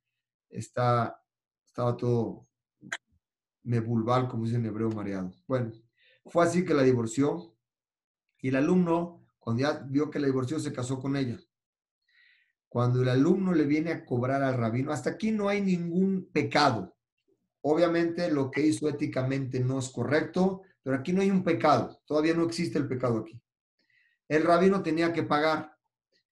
[0.49, 1.21] está,
[1.65, 2.47] estaba todo
[3.63, 5.31] mebulbal, como dice en hebreo, mareado.
[5.47, 5.71] Bueno,
[6.25, 7.53] fue así que la divorció.
[8.39, 11.37] Y el alumno, cuando ya vio que la divorció, se casó con ella.
[12.69, 16.95] Cuando el alumno le viene a cobrar al rabino, hasta aquí no hay ningún pecado.
[17.61, 22.01] Obviamente lo que hizo éticamente no es correcto, pero aquí no hay un pecado.
[22.05, 23.41] Todavía no existe el pecado aquí.
[24.27, 25.73] El rabino tenía que pagar.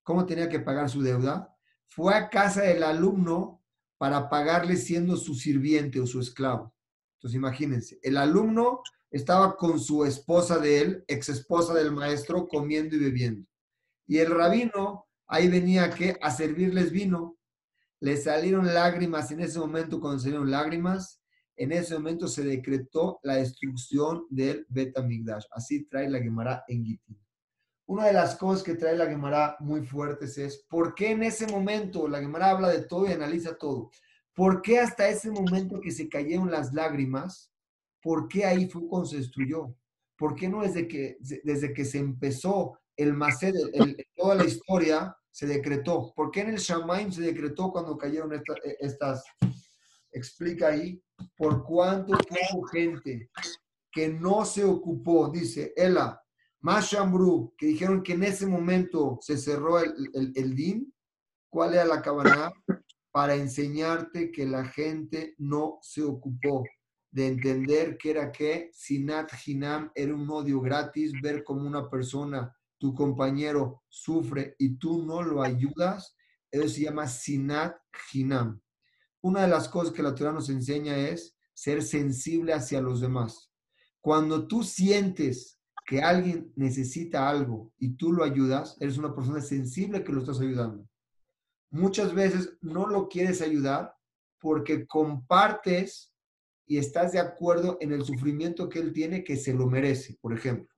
[0.02, 1.54] ¿Cómo tenía que pagar su deuda?
[1.86, 3.62] Fue a casa del alumno
[3.98, 6.74] para pagarle siendo su sirviente o su esclavo.
[7.16, 12.96] Entonces imagínense, el alumno estaba con su esposa de él, ex esposa del maestro, comiendo
[12.96, 13.48] y bebiendo.
[14.06, 17.36] Y el rabino ahí venía que a servirles vino.
[18.00, 21.22] Le salieron lágrimas en ese momento, cuando salieron lágrimas,
[21.56, 25.44] en ese momento se decretó la destrucción del Betamigdash.
[25.50, 27.18] Así trae la Gemara en Gitín.
[27.86, 31.46] Una de las cosas que trae la Gemara muy fuertes es, ¿por qué en ese
[31.46, 33.90] momento, la Gemara habla de todo y analiza todo,
[34.34, 37.52] ¿por qué hasta ese momento que se cayeron las lágrimas,
[38.02, 39.74] por qué ahí fue cuando se destruyó?
[40.18, 43.54] ¿Por qué no desde que, desde que se empezó el Mased,
[44.16, 46.12] toda la historia, se decretó?
[46.14, 49.24] ¿Por qué en el Shamaim se decretó cuando cayeron esta- estas?
[50.10, 51.02] Explica ahí,
[51.36, 52.14] por cuánto
[52.52, 53.30] hubo gente
[53.92, 56.22] que no se ocupó, dice Ela,
[56.60, 60.94] Mashambru, que dijeron que en ese momento se cerró el, el, el din,
[61.50, 62.50] ¿cuál era la cabana?
[63.10, 66.64] Para enseñarte que la gente no se ocupó
[67.10, 72.54] de entender que era que Sinat Hinam era un odio gratis, ver cómo una persona,
[72.78, 76.16] tu compañero, sufre y tú no lo ayudas,
[76.50, 77.76] eso se llama Sinat
[78.12, 78.60] Hinam.
[79.20, 83.50] Una de las cosas que la Torah nos enseña es ser sensible hacia los demás.
[84.00, 90.04] Cuando tú sientes que alguien necesita algo y tú lo ayudas, eres una persona sensible
[90.04, 90.86] que lo estás ayudando.
[91.70, 93.94] Muchas veces no lo quieres ayudar
[94.40, 96.12] porque compartes
[96.66, 100.32] y estás de acuerdo en el sufrimiento que él tiene que se lo merece, por
[100.32, 100.75] ejemplo.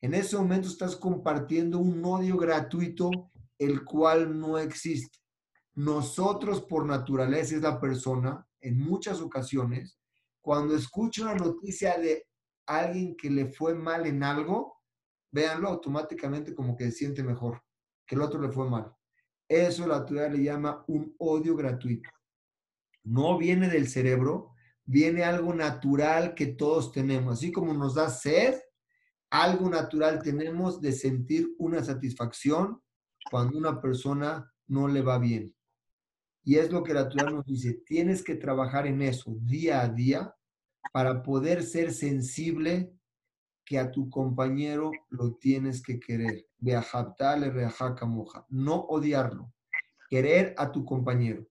[0.00, 3.10] En ese momento estás compartiendo un odio gratuito
[3.58, 5.18] el cual no existe.
[5.74, 9.98] Nosotros por naturaleza es la persona, en muchas ocasiones,
[10.40, 12.26] cuando escucha una noticia de
[12.66, 14.80] alguien que le fue mal en algo,
[15.30, 17.62] véanlo automáticamente como que se siente mejor,
[18.06, 18.92] que el otro le fue mal.
[19.48, 22.10] Eso la Torah le llama un odio gratuito.
[23.04, 24.52] No viene del cerebro,
[24.84, 27.34] viene algo natural que todos tenemos.
[27.34, 28.58] Así como nos da sed,
[29.30, 32.80] algo natural tenemos de sentir una satisfacción
[33.30, 35.54] cuando una persona no le va bien.
[36.44, 39.88] Y es lo que la Torah nos dice, tienes que trabajar en eso día a
[39.88, 40.34] día
[40.92, 42.92] para poder ser sensible
[43.64, 46.46] que a tu compañero lo tienes que querer.
[48.48, 49.52] No odiarlo.
[50.08, 51.46] Querer a tu compañero.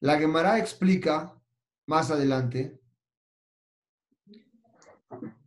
[0.00, 1.34] La Gemara explica
[1.86, 2.79] más adelante,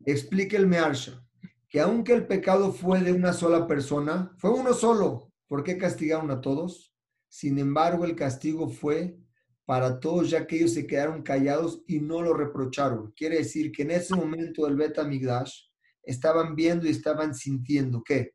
[0.06, 1.26] explica el Mearsha,
[1.70, 5.32] que aunque el pecado fue de una sola persona, fue uno solo.
[5.48, 6.94] ¿Por qué castigaron a todos?
[7.28, 9.18] Sin embargo, el castigo fue
[9.66, 13.12] para todos, ya que ellos se quedaron callados y no lo reprocharon.
[13.16, 15.68] Quiere decir que en ese momento del Bet Migdash
[16.04, 18.34] estaban viendo y estaban sintiendo que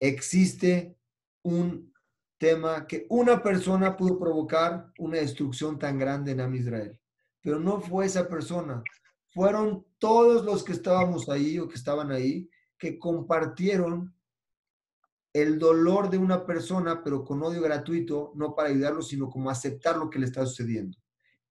[0.00, 0.96] existe
[1.42, 1.92] un
[2.38, 6.98] tema que una persona pudo provocar una destrucción tan grande en Am Israel.
[7.40, 8.82] Pero no fue esa persona,
[9.32, 14.14] fueron todos los que estábamos ahí o que estaban ahí que compartieron
[15.32, 19.96] el dolor de una persona, pero con odio gratuito, no para ayudarlo, sino como aceptar
[19.96, 20.98] lo que le está sucediendo.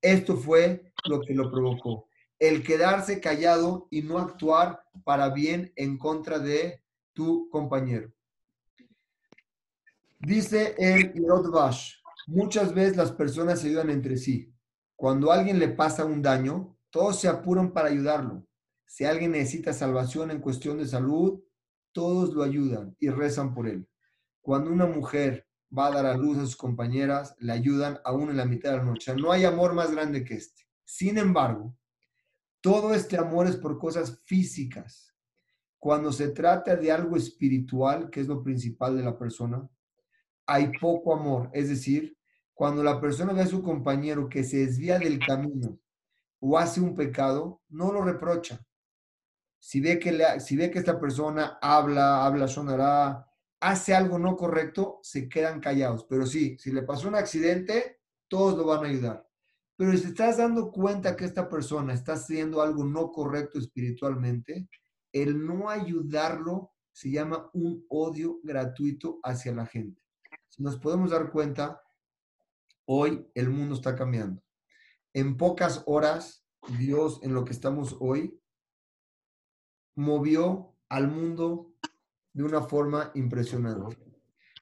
[0.00, 2.08] Esto fue lo que lo provocó.
[2.38, 8.12] El quedarse callado y no actuar para bien en contra de tu compañero.
[10.18, 11.12] Dice el
[11.50, 11.94] Bash,
[12.26, 14.52] muchas veces las personas se ayudan entre sí.
[14.94, 18.46] Cuando a alguien le pasa un daño, todos se apuran para ayudarlo.
[18.84, 21.42] Si alguien necesita salvación en cuestión de salud,
[21.90, 23.88] todos lo ayudan y rezan por él.
[24.42, 28.36] Cuando una mujer va a dar a luz a sus compañeras, le ayudan aún en
[28.36, 29.16] la mitad de la noche.
[29.16, 30.64] No hay amor más grande que este.
[30.84, 31.74] Sin embargo,
[32.60, 35.14] todo este amor es por cosas físicas.
[35.78, 39.66] Cuando se trata de algo espiritual, que es lo principal de la persona,
[40.44, 41.48] hay poco amor.
[41.54, 42.18] Es decir,
[42.52, 45.78] cuando la persona ve a su compañero que se desvía del camino
[46.44, 48.60] o hace un pecado, no lo reprocha.
[49.60, 53.24] Si ve que, si ve que esta persona habla, habla sonará,
[53.60, 56.04] hace algo no correcto, se quedan callados.
[56.10, 59.28] Pero sí, si le pasó un accidente, todos lo van a ayudar.
[59.76, 64.68] Pero si estás dando cuenta que esta persona está haciendo algo no correcto espiritualmente,
[65.12, 70.02] el no ayudarlo se llama un odio gratuito hacia la gente.
[70.48, 71.80] Si nos podemos dar cuenta,
[72.84, 74.42] hoy el mundo está cambiando.
[75.14, 76.46] En pocas horas,
[76.78, 78.40] Dios, en lo que estamos hoy,
[79.94, 81.74] movió al mundo
[82.32, 83.96] de una forma impresionante.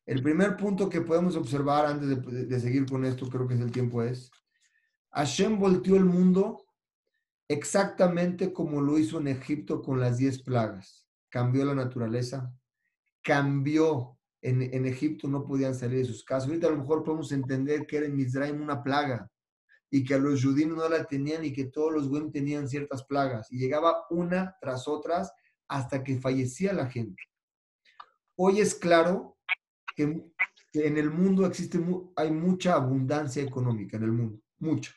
[0.06, 3.70] El primer punto que podemos observar antes de, seguir con esto, creo que es el
[3.70, 4.30] tiempo, es,
[5.12, 6.64] Hashem volteó el mundo
[7.48, 11.06] exactamente como lo hizo en Egipto con las diez plagas.
[11.28, 12.52] Cambió la naturaleza,
[13.22, 16.48] cambió, en, en, Egipto no podían salir de sus casas.
[16.48, 19.30] Ahorita a lo mejor podemos entender que era en Misraim una plaga
[19.90, 23.50] y que los judíos no la tenían y que todos los buenos tenían ciertas plagas.
[23.50, 25.33] Y llegaba una tras otras
[25.68, 27.22] hasta que fallecía la gente.
[28.37, 29.37] Hoy es claro
[29.96, 30.24] que,
[30.72, 31.81] en el mundo existe,
[32.16, 34.92] hay mucha abundancia económica en el mundo, mucha.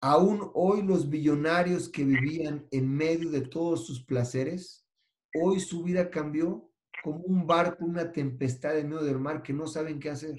[0.00, 4.86] Aún hoy los billonarios que vivían en medio de todos sus placeres,
[5.34, 6.70] hoy su vida cambió
[7.02, 10.38] como un barco, una tempestad en medio del mar que no saben qué hacer.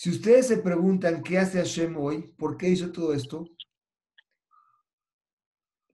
[0.00, 3.44] Si ustedes se preguntan qué hace Hashem hoy, por qué hizo todo esto,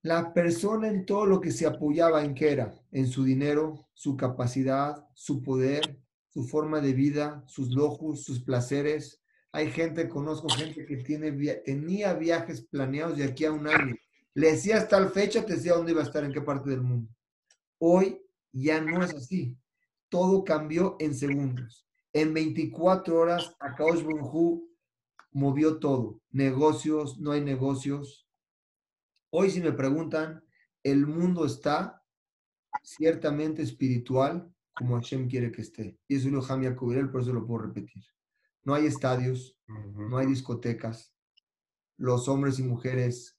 [0.00, 4.16] la persona en todo lo que se apoyaba en qué era, en su dinero, su
[4.16, 9.20] capacidad, su poder, su forma de vida, sus lujos, sus placeres.
[9.50, 11.32] Hay gente, conozco gente que tiene,
[11.64, 13.96] tenía viajes planeados de aquí a un año.
[14.34, 17.12] Le decías tal fecha, te decía dónde iba a estar, en qué parte del mundo.
[17.78, 19.58] Hoy ya no es así.
[20.08, 21.85] Todo cambió en segundos.
[22.16, 24.74] En 24 horas, Akaosh Hu
[25.32, 26.22] movió todo.
[26.30, 28.26] Negocios, no hay negocios.
[29.28, 30.42] Hoy, si me preguntan,
[30.82, 32.02] el mundo está
[32.82, 35.98] ciertamente espiritual como Hashem quiere que esté.
[36.08, 38.02] Y eso lo Hamia Kubirel, por eso lo puedo repetir.
[38.64, 41.12] No hay estadios, no hay discotecas.
[41.98, 43.38] Los hombres y mujeres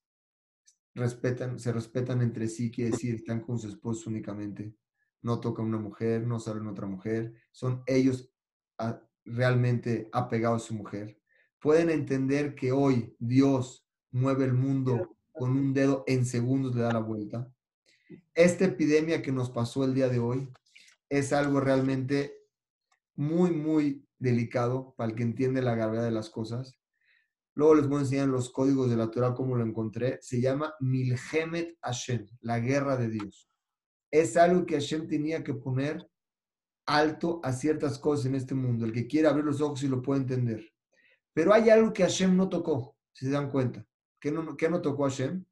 [0.94, 4.76] respetan, se respetan entre sí, quiere decir, están con su esposo únicamente.
[5.24, 7.34] No tocan una mujer, no salen otra mujer.
[7.52, 8.32] Son ellos
[9.26, 11.20] realmente apegado a su mujer,
[11.60, 16.94] pueden entender que hoy Dios mueve el mundo con un dedo en segundos le da
[16.94, 17.52] la vuelta.
[18.34, 20.50] Esta epidemia que nos pasó el día de hoy
[21.10, 22.34] es algo realmente
[23.16, 26.80] muy, muy delicado para el que entiende la gravedad de las cosas.
[27.54, 30.20] Luego les voy a enseñar los códigos de la Torah, como lo encontré.
[30.22, 33.50] Se llama Milhemet Hashem, la guerra de Dios.
[34.12, 36.08] Es algo que Hashem tenía que poner
[36.88, 38.86] alto a ciertas cosas en este mundo.
[38.86, 40.74] El que quiere abrir los ojos y lo puede entender.
[41.34, 43.86] Pero hay algo que Hashem no tocó, si se dan cuenta.
[44.20, 45.46] ¿Qué no, qué no tocó Hashem?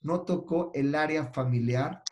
[0.00, 2.02] No tocó el área familiar,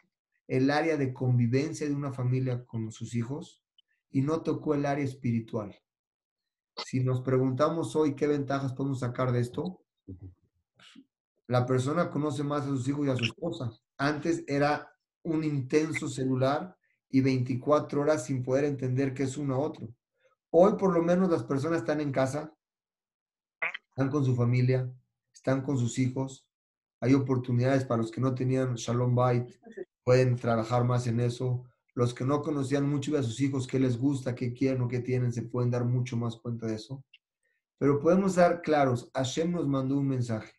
[0.46, 3.62] el área de convivencia de una familia con sus hijos
[4.10, 5.74] y no tocó el área espiritual.
[6.84, 9.82] Si nos preguntamos hoy qué ventajas podemos sacar de esto,
[11.46, 13.72] la persona conoce más a sus hijos y a su esposa.
[13.96, 14.92] Antes era
[15.22, 16.77] un intenso celular
[17.10, 19.88] y 24 horas sin poder entender qué es uno a otro.
[20.50, 22.54] Hoy por lo menos las personas están en casa,
[23.90, 24.90] están con su familia,
[25.32, 26.46] están con sus hijos.
[27.00, 29.48] Hay oportunidades para los que no tenían Shalom Bait,
[30.04, 31.64] pueden trabajar más en eso.
[31.94, 35.00] Los que no conocían mucho a sus hijos, qué les gusta, qué quieren o qué
[35.00, 37.04] tienen, se pueden dar mucho más cuenta de eso.
[37.78, 40.52] Pero podemos dar claros, Hashem nos mandó un mensaje.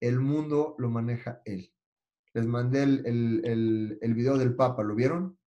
[0.00, 1.72] El mundo lo maneja Él.
[2.34, 5.37] Les mandé el, el, el, el video del Papa, ¿lo vieron?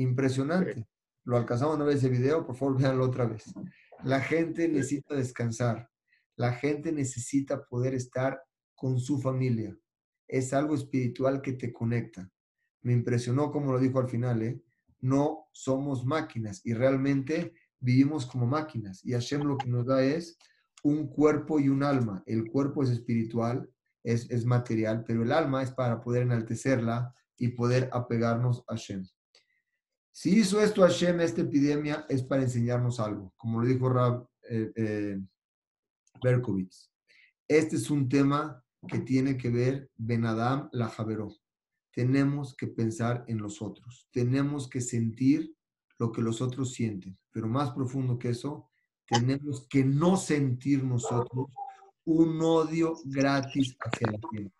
[0.00, 0.88] Impresionante.
[1.24, 3.44] Lo alcanzamos a ver ese video, por favor, véanlo otra vez.
[4.02, 5.90] La gente necesita descansar.
[6.36, 8.42] La gente necesita poder estar
[8.74, 9.76] con su familia.
[10.26, 12.30] Es algo espiritual que te conecta.
[12.80, 14.62] Me impresionó como lo dijo al final, ¿eh?
[15.00, 19.04] No somos máquinas y realmente vivimos como máquinas.
[19.04, 20.38] Y Hashem lo que nos da es
[20.82, 22.22] un cuerpo y un alma.
[22.24, 23.68] El cuerpo es espiritual,
[24.02, 29.06] es, es material, pero el alma es para poder enaltecerla y poder apegarnos a Hashem.
[30.12, 34.72] Si hizo esto Hashem, esta epidemia, es para enseñarnos algo, como lo dijo Rab eh,
[34.74, 35.20] eh,
[36.22, 36.90] Berkovitz.
[37.46, 41.36] Este es un tema que tiene que ver Ben Adam la Javeró.
[41.92, 45.54] Tenemos que pensar en los otros, tenemos que sentir
[45.98, 48.70] lo que los otros sienten, pero más profundo que eso,
[49.06, 51.48] tenemos que no sentir nosotros
[52.04, 54.54] un odio gratis hacia la gente.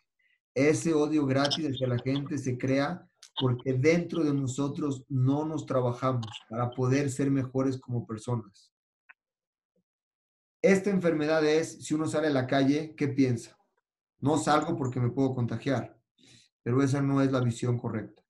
[0.54, 6.26] Ese odio gratis hacia la gente se crea porque dentro de nosotros no nos trabajamos
[6.48, 8.72] para poder ser mejores como personas.
[10.62, 13.56] Esta enfermedad es, si uno sale a la calle, ¿qué piensa?
[14.18, 15.98] No salgo porque me puedo contagiar,
[16.62, 18.22] pero esa no es la visión correcta.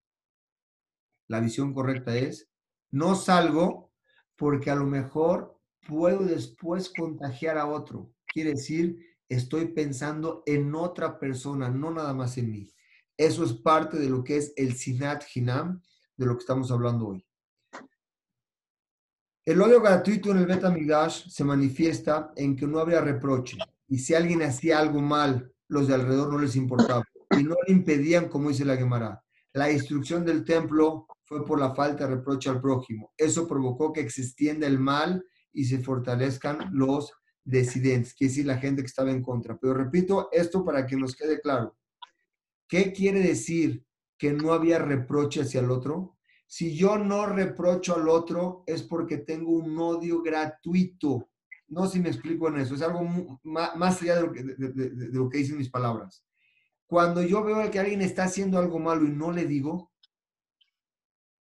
[1.27, 2.49] La visión correcta es,
[2.91, 3.93] no salgo
[4.37, 8.13] porque a lo mejor puedo después contagiar a otro.
[8.27, 8.99] Quiere decir,
[9.29, 12.71] estoy pensando en otra persona, no nada más en mí.
[13.21, 15.83] Eso es parte de lo que es el Sinat Hinam,
[16.17, 17.23] de lo que estamos hablando hoy.
[19.45, 23.59] El odio gratuito en el Betamigdash se manifiesta en que no habría reproche.
[23.89, 27.05] Y si alguien hacía algo mal, los de alrededor no les importaba.
[27.39, 29.23] Y no le impedían, como dice la Gemara.
[29.53, 33.13] La destrucción del templo fue por la falta de reproche al prójimo.
[33.19, 37.13] Eso provocó que se extienda el mal y se fortalezcan los
[37.45, 39.59] decidentes, que decir la gente que estaba en contra.
[39.59, 41.77] Pero repito esto para que nos quede claro.
[42.71, 43.85] ¿Qué quiere decir
[44.17, 46.17] que no había reproche hacia el otro?
[46.47, 51.29] Si yo no reprocho al otro es porque tengo un odio gratuito.
[51.67, 52.77] No sé si me explico en eso.
[52.77, 56.25] Es algo más, allá de lo, que, de lo que dicen mis palabras.
[56.87, 59.91] Cuando yo veo que alguien está haciendo algo malo y no le digo,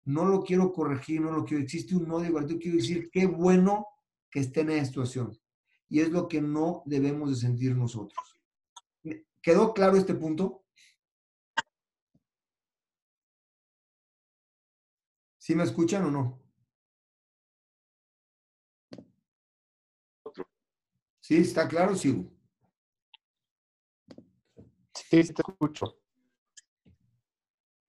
[0.06, 1.62] no lo quiero corregir, no lo quiero.
[1.62, 2.62] Existe un odio gratuito.
[2.62, 3.86] Quiero decir, qué bueno
[4.32, 5.38] que esté en esa situación.
[5.90, 8.18] Y es lo que no debemos de sentir nosotros.
[9.42, 10.64] ¿Quedó claro este punto?
[15.48, 16.42] ¿Sí me escuchan o no?
[21.22, 21.38] ¿Sí?
[21.38, 21.96] ¿Está claro?
[21.96, 22.30] Sigo.
[24.94, 26.02] Sí, te escucho.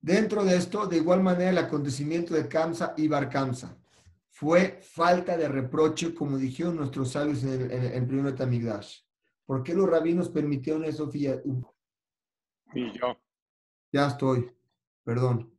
[0.00, 3.76] Dentro de esto, de igual manera, el acontecimiento de Kamsa y Bar Kamsa
[4.28, 9.00] fue falta de reproche, como dijeron nuestros sabios en el, en el primer Tamigdash.
[9.44, 11.10] ¿Por qué los rabinos permitieron eso?
[11.12, 13.18] Y yo.
[13.90, 14.48] Ya estoy,
[15.02, 15.57] perdón.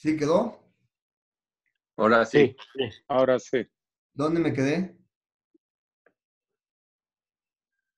[0.00, 0.58] ¿Sí quedó?
[1.98, 2.56] Ahora sí.
[2.72, 3.68] Sí, ahora sí.
[4.14, 4.96] ¿Dónde me quedé?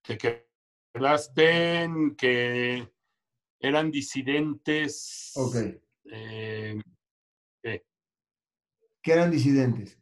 [0.05, 2.92] Te quedaste en que
[3.61, 5.30] eran disidentes.
[5.36, 5.55] Ok.
[6.07, 6.80] eh,
[7.62, 7.86] ¿qué?
[9.00, 9.96] que eran disidentes.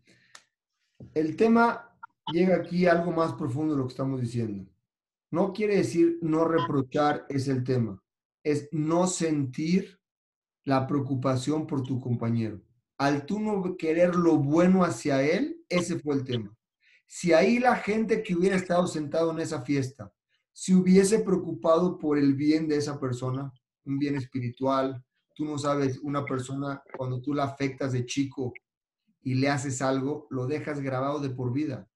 [1.12, 1.98] El tema
[2.32, 4.72] llega aquí a algo más profundo de lo que estamos diciendo.
[5.30, 8.02] No quiere decir no reprochar es el tema,
[8.42, 9.99] es no sentir
[10.64, 12.60] la preocupación por tu compañero.
[12.98, 16.54] Al tú no querer lo bueno hacia él, ese fue el tema.
[17.06, 20.12] Si ahí la gente que hubiera estado sentado en esa fiesta,
[20.52, 23.52] si hubiese preocupado por el bien de esa persona,
[23.84, 25.02] un bien espiritual,
[25.34, 28.52] tú no sabes, una persona cuando tú la afectas de chico
[29.22, 31.88] y le haces algo, lo dejas grabado de por vida.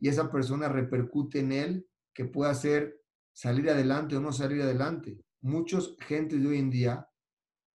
[0.00, 3.00] Y esa persona repercute en él que pueda hacer
[3.32, 5.20] salir adelante o no salir adelante.
[5.40, 7.08] Muchos gentes de hoy en día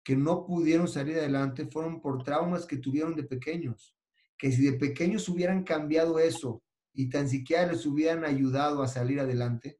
[0.03, 3.95] que no pudieron salir adelante fueron por traumas que tuvieron de pequeños.
[4.37, 9.19] Que si de pequeños hubieran cambiado eso y tan siquiera les hubieran ayudado a salir
[9.19, 9.79] adelante,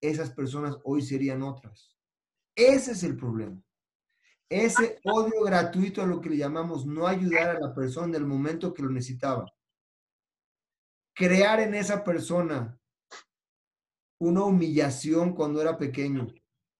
[0.00, 1.96] esas personas hoy serían otras.
[2.54, 3.62] Ese es el problema.
[4.48, 8.26] Ese odio gratuito a lo que le llamamos no ayudar a la persona en el
[8.26, 9.46] momento que lo necesitaba.
[11.14, 12.78] Crear en esa persona
[14.18, 16.26] una humillación cuando era pequeño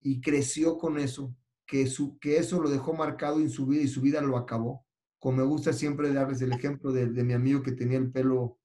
[0.01, 1.35] y creció con eso,
[1.67, 4.87] que, eso lo dejó marcado en su vida y su vida lo acabó.
[5.19, 8.59] Como me gusta siempre darles el ejemplo de, mi amigo que tenía el pelo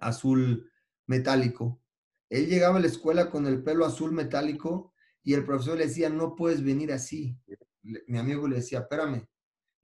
[0.00, 0.70] azul
[1.06, 1.80] metálico.
[2.28, 4.92] Él llegaba a la escuela con el pelo azul metálico
[5.22, 7.38] y el profesor le decía, no puedes venir así.
[7.82, 9.26] Mi amigo le decía, espérame,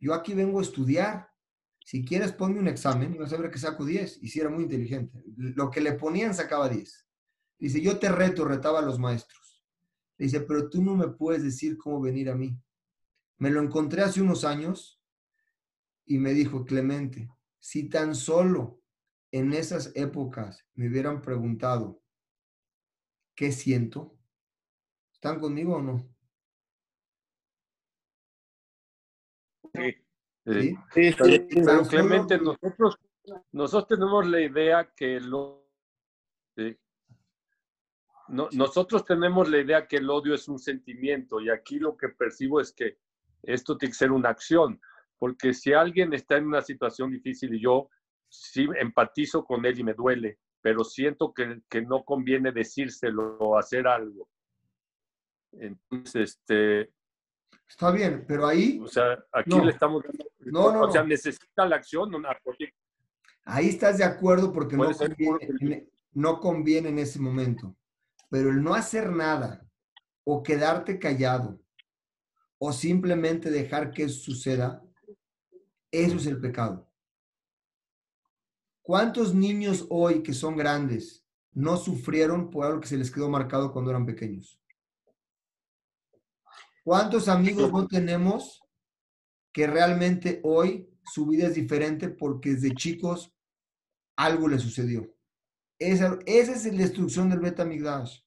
[0.01, 1.31] yo aquí vengo a estudiar.
[1.85, 4.23] Si quieres, ponme un examen y vas a ver que saco 10.
[4.23, 5.23] Y si era muy inteligente.
[5.37, 7.07] Lo que le ponían sacaba 10.
[7.59, 9.44] Dice, yo te reto, retaba a los maestros.
[10.17, 12.57] Dice, pero tú no me puedes decir cómo venir a mí.
[13.39, 15.01] Me lo encontré hace unos años
[16.07, 18.81] y me dijo, Clemente, si tan solo
[19.33, 22.01] en esas épocas me hubieran preguntado,
[23.35, 24.17] ¿qué siento?
[25.13, 26.09] ¿Están conmigo o no?
[29.75, 30.05] Sí.
[30.47, 30.77] ¿Sí?
[30.93, 31.15] Sí,
[31.55, 32.99] Pero Clemente, nosotros,
[33.53, 35.64] nosotros tenemos la idea que lo.
[38.35, 42.09] No- nosotros tenemos la idea que el odio es un sentimiento y aquí lo que
[42.09, 42.99] percibo es que
[43.45, 44.81] esto tiene que ser una acción,
[45.19, 47.89] porque si alguien está en una situación difícil y yo
[48.29, 53.57] sí empatizo con él y me duele, pero siento que, que no conviene decírselo o
[53.57, 54.29] hacer algo.
[55.53, 56.91] Entonces, este,
[57.69, 59.65] Está bien, pero ahí, o sea, aquí No.
[59.65, 60.03] le estamos
[60.41, 62.11] No, no, o sea, necesita la acción,
[63.45, 67.77] ahí estás de acuerdo porque no conviene, en- no conviene en ese momento.
[68.35, 69.65] Pero el no hacer nada
[70.25, 71.63] o quedarte callado
[72.59, 74.85] o simplemente dejar que suceda,
[75.93, 76.91] eso es el pecado.
[78.83, 83.73] ¿Cuántos niños hoy que son grandes no sufrieron por algo que se les quedó marcado
[83.73, 84.61] cuando eran pequeños?
[86.83, 88.65] ¿Cuántos amigos no tenemos
[89.53, 93.33] que realmente hoy su vida es diferente porque desde chicos
[94.17, 95.09] algo les sucedió?
[95.79, 98.24] Esa, esa es la destrucción del beta Migdash.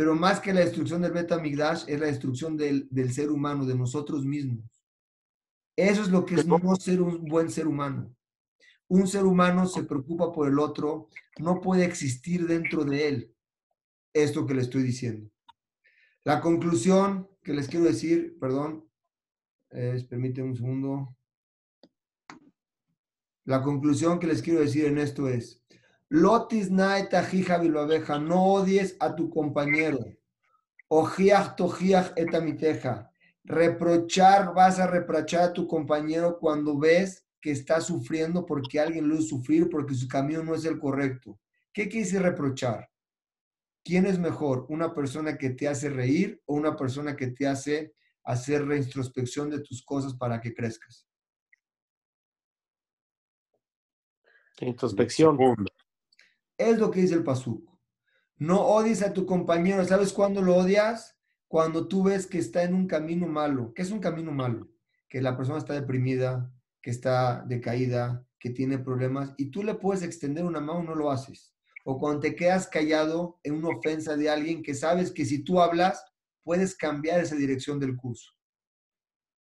[0.00, 3.66] Pero más que la destrucción del beta Migdash es la destrucción del, del ser humano,
[3.66, 4.64] de nosotros mismos.
[5.76, 8.10] Eso es lo que es no ser un buen ser humano.
[8.88, 13.34] Un ser humano se preocupa por el otro, no puede existir dentro de él.
[14.14, 15.30] Esto que le estoy diciendo.
[16.24, 18.88] La conclusión que les quiero decir, perdón,
[19.68, 21.16] es, permítanme un segundo.
[23.44, 25.62] La conclusión que les quiero decir en esto es,
[26.10, 30.00] Lotis naet ajija biloabeja, no odies a tu compañero.
[30.88, 33.12] Ojiach tojiach etamiteja.
[33.44, 39.14] Reprochar, vas a reprochar a tu compañero cuando ves que está sufriendo porque alguien lo
[39.14, 41.38] hizo sufrir, porque su camino no es el correcto.
[41.72, 42.90] ¿Qué decir reprochar?
[43.84, 44.66] ¿Quién es mejor?
[44.68, 47.94] ¿Una persona que te hace reír o una persona que te hace
[48.24, 51.06] hacer reintrospección de tus cosas para que crezcas?
[54.60, 55.38] Introspección.
[56.60, 57.66] Es lo que dice el Pasuk.
[58.36, 59.82] No odies a tu compañero.
[59.86, 61.16] ¿Sabes cuándo lo odias?
[61.48, 63.72] Cuando tú ves que está en un camino malo.
[63.74, 64.68] ¿Qué es un camino malo?
[65.08, 66.52] Que la persona está deprimida,
[66.82, 71.10] que está decaída, que tiene problemas y tú le puedes extender una mano, no lo
[71.10, 71.54] haces.
[71.84, 75.60] O cuando te quedas callado en una ofensa de alguien que sabes que si tú
[75.60, 76.04] hablas,
[76.42, 78.32] puedes cambiar esa dirección del curso.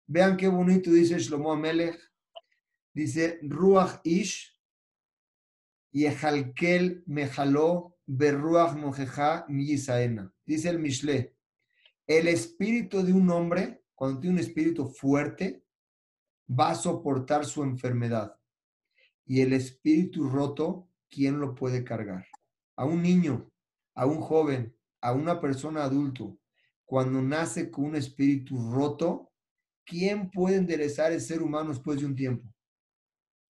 [0.07, 1.99] Vean qué bonito dice Shlomo Amelech.
[2.93, 4.56] Dice, Ruach Ish,
[5.97, 10.31] Yehalkel Mejaló, Berruach Mojeja Miyisaena.
[10.45, 11.35] Dice el Mishle,
[12.07, 15.65] el espíritu de un hombre, cuando tiene un espíritu fuerte,
[16.49, 18.39] va a soportar su enfermedad.
[19.25, 22.27] Y el espíritu roto, ¿quién lo puede cargar?
[22.77, 23.51] A un niño,
[23.95, 26.39] a un joven, a una persona adulto,
[26.85, 29.33] cuando nace con un espíritu roto,
[29.87, 32.47] ¿quién puede enderezar el ser humano después de un tiempo?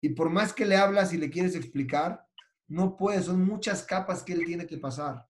[0.01, 2.27] Y por más que le hablas y le quieres explicar,
[2.71, 5.27] no puede, son muchas capas que él tiene que pasar.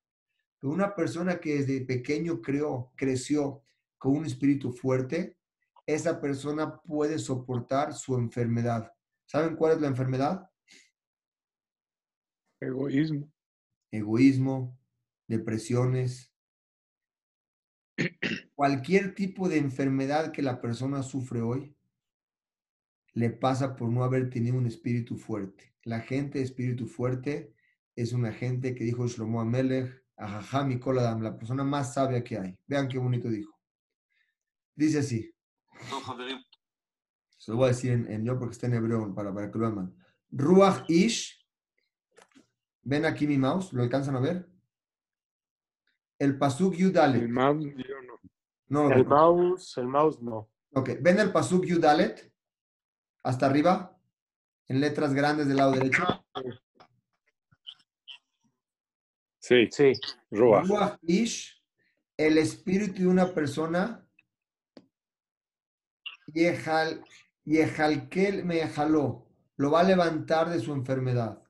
[0.60, 3.64] Pero una persona que desde pequeño creó, creció
[3.98, 5.38] con un espíritu fuerte,
[5.88, 8.94] esa persona puede soportar su enfermedad.
[9.26, 10.48] ¿Saben cuál es la enfermedad?
[12.60, 13.32] Egoísmo.
[13.90, 14.78] Egoísmo,
[15.28, 16.32] depresiones,
[18.54, 21.76] cualquier tipo de enfermedad que la persona sufre hoy,
[23.14, 25.71] le pasa por no haber tenido un espíritu fuerte.
[25.84, 27.54] La gente de espíritu fuerte
[27.96, 32.58] es una gente que dijo Shlomo Amelech, Ajajá Mikoladam, la persona más sabia que hay.
[32.68, 33.58] Vean qué bonito dijo.
[34.76, 35.34] Dice así.
[37.38, 39.58] Se lo voy a decir en, en yo porque está en hebreo para, para que
[39.58, 39.96] lo aman.
[40.30, 41.44] Ruach Ish.
[42.84, 44.48] Ven aquí mi mouse, ¿lo alcanzan a ver?
[46.22, 47.28] el Pasuk El Yudalet.
[47.30, 48.20] mouse, yo no.
[48.68, 50.52] No, El mouse, el mouse no.
[50.74, 52.32] Ok, ¿ven el Pasuk Yudalet?
[53.24, 53.91] Hasta arriba,
[54.72, 56.26] en letras grandes del lado derecho.
[59.38, 59.92] Sí, Sí.
[60.30, 60.66] Ruach.
[60.66, 61.62] Ruach Ish,
[62.16, 64.08] el espíritu de una persona.
[66.28, 67.04] Yehal,
[67.44, 71.44] Yehalkel me jaló, lo va a levantar de su enfermedad.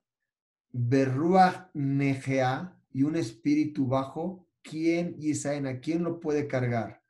[0.72, 7.04] Berruach Negea, y un espíritu bajo, ¿quién, Yisaen, a quién lo puede cargar?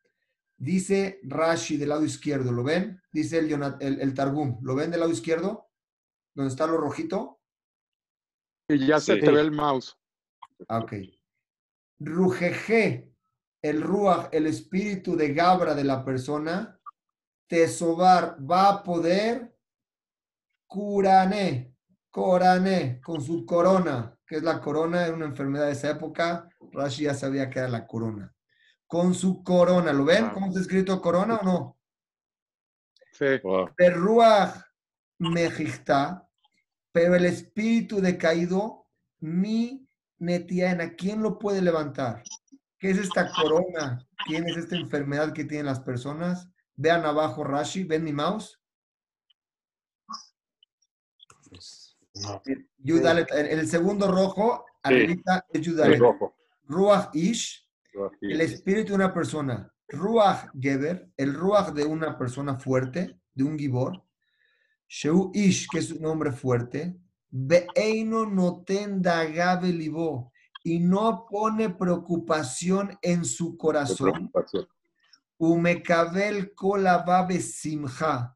[0.58, 3.02] Dice Rashi del lado izquierdo, ¿lo ven?
[3.14, 3.50] Dice el,
[3.80, 5.71] el, el Targum, ¿lo ven del lado izquierdo?
[6.34, 7.40] ¿Donde está lo rojito?
[8.68, 9.20] Y ya se Sí.
[9.22, 9.98] te ve el mouse.
[10.68, 10.94] Ah, Ok.
[12.00, 13.14] Rujeje,
[13.62, 16.80] el ruach, el espíritu de Gabra de la persona,
[17.48, 19.56] Tesobar va a poder
[20.66, 21.76] Curané,
[22.10, 26.48] Corané, con su corona, que es la corona, era una enfermedad de esa época.
[26.72, 28.34] Rashi ya sabía que era la corona.
[28.88, 30.30] Con su corona, ¿lo ven?
[30.30, 31.78] ¿Cómo está escrito corona o no?
[33.12, 33.38] Sí.
[33.44, 33.70] Wow.
[35.22, 36.28] Mejista,
[36.92, 38.88] pero el espíritu decaído,
[39.20, 42.24] mi netiana, ¿quién lo puede levantar?
[42.80, 44.06] ¿Qué es esta corona?
[44.26, 46.50] ¿Quién es esta enfermedad que tienen las personas?
[46.76, 48.60] Vean abajo Rashi, ven mi mouse.
[52.16, 52.42] No.
[52.80, 54.96] Yudalet, el, segundo rojo, Sí.
[54.96, 56.00] es El Yudalet.
[56.00, 56.36] rojo.
[56.64, 58.14] Ruach Ish, Ruach.
[58.22, 59.72] el espíritu de una persona.
[59.88, 64.04] Ruach Geber, el Ruach de una persona fuerte, de un Gibor.
[64.94, 66.98] Sheu Ish, que es un hombre fuerte.
[67.30, 70.34] Beeino noten dagabe libo,
[70.66, 74.30] y no pone preocupación en su corazón.
[75.38, 78.36] Umekabel kolavabe simja,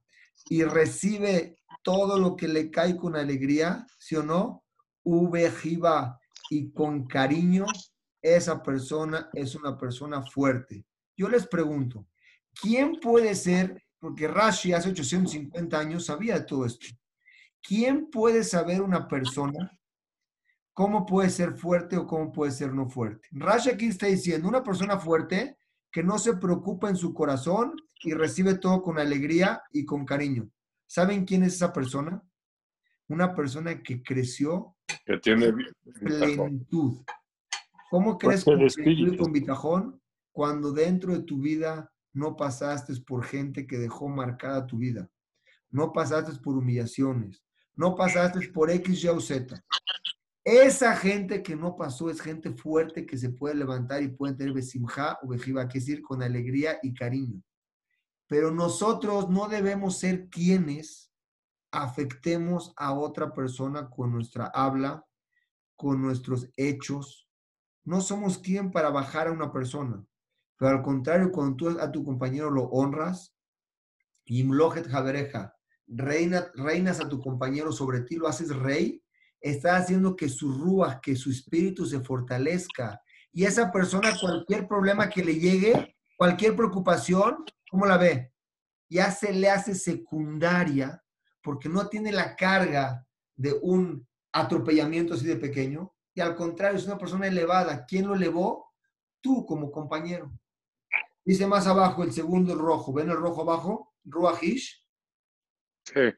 [0.50, 4.64] y recibe todo lo que le cae con alegría, ¿sí o no?
[5.04, 7.66] Ubejiba, y con cariño,
[8.22, 10.86] esa persona es una persona fuerte.
[11.18, 12.08] Yo les pregunto,
[12.62, 16.88] ¿quién puede ser, porque Rashi hace 850 años sabía todo esto,
[17.62, 19.72] ¿quién puede saber una persona
[20.74, 23.28] cómo puede ser fuerte o cómo puede ser no fuerte?
[23.32, 25.58] Rashi aquí está diciendo, una persona fuerte
[25.92, 27.74] que no se preocupa en su corazón
[28.04, 30.50] y recibe todo con alegría y con cariño.
[30.88, 32.22] ¿Saben quién es esa persona?
[33.08, 34.76] Una persona que creció
[35.06, 35.54] Que tiene
[36.00, 37.02] plenitud.
[37.90, 43.26] ¿Cómo crees con plenitud y con bitajón cuando dentro de tu vida no pasaste por
[43.26, 45.10] gente que dejó marcada tu vida?
[45.70, 47.44] No pasaste por humillaciones,
[47.76, 49.62] no pasaste por X, Y o Z.
[50.46, 54.54] Esa gente que no pasó es gente fuerte que se puede levantar y puede tener
[54.54, 57.42] besimja o bejiva, que decir, con alegría y cariño.
[58.28, 61.12] Pero nosotros no debemos ser quienes
[61.72, 65.06] afectemos a otra persona con nuestra habla,
[65.76, 67.28] con nuestros hechos.
[67.84, 70.06] No somos quien para bajar a una persona.
[70.58, 73.36] Pero al contrario, cuando tú a tu compañero lo honras,
[74.26, 75.56] Imlojet Jabereja,
[75.88, 79.04] reina, reinas a tu compañero sobre ti, lo haces rey,
[79.40, 83.02] está haciendo que su rúa, que su espíritu se fortalezca.
[83.32, 88.32] Y esa persona, cualquier problema que le llegue, cualquier preocupación, ¿cómo la ve?
[88.90, 91.04] Ya se le hace secundaria
[91.44, 95.94] porque no tiene la carga de un atropellamiento así de pequeño.
[96.14, 97.86] Y al contrario, es una persona elevada.
[97.86, 98.72] ¿Quién lo elevó?
[99.22, 100.32] Tú como compañero.
[101.26, 102.94] Dice más abajo el segundo el rojo.
[102.94, 103.96] ¿Ven el rojo abajo?
[104.04, 104.86] Ruach Ish.
[105.84, 106.14] Sí.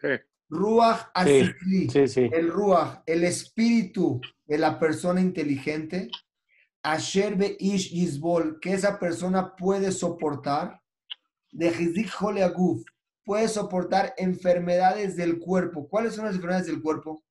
[0.00, 0.08] Sí.
[0.48, 1.90] Ruach Asikli.
[1.90, 2.30] Sí, sí.
[2.32, 6.10] El Ruach, el espíritu de la persona inteligente.
[6.82, 10.80] Asher Ish Yisbol, que esa persona puede soportar.
[11.50, 12.84] De Hizik Aguf,
[13.24, 15.86] puede soportar enfermedades del cuerpo.
[15.86, 17.22] ¿Cuáles son las enfermedades del cuerpo?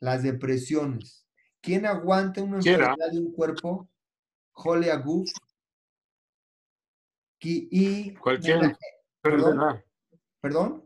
[0.00, 1.27] Las depresiones.
[1.60, 2.90] ¿Quién aguanta una Quiera.
[2.90, 3.88] enfermedad de un cuerpo?
[4.52, 5.30] Hole Aguf.
[7.40, 8.76] Y, Cualquier
[9.20, 9.52] Perdón.
[9.52, 9.84] enfermedad.
[10.40, 10.84] ¿Perdón?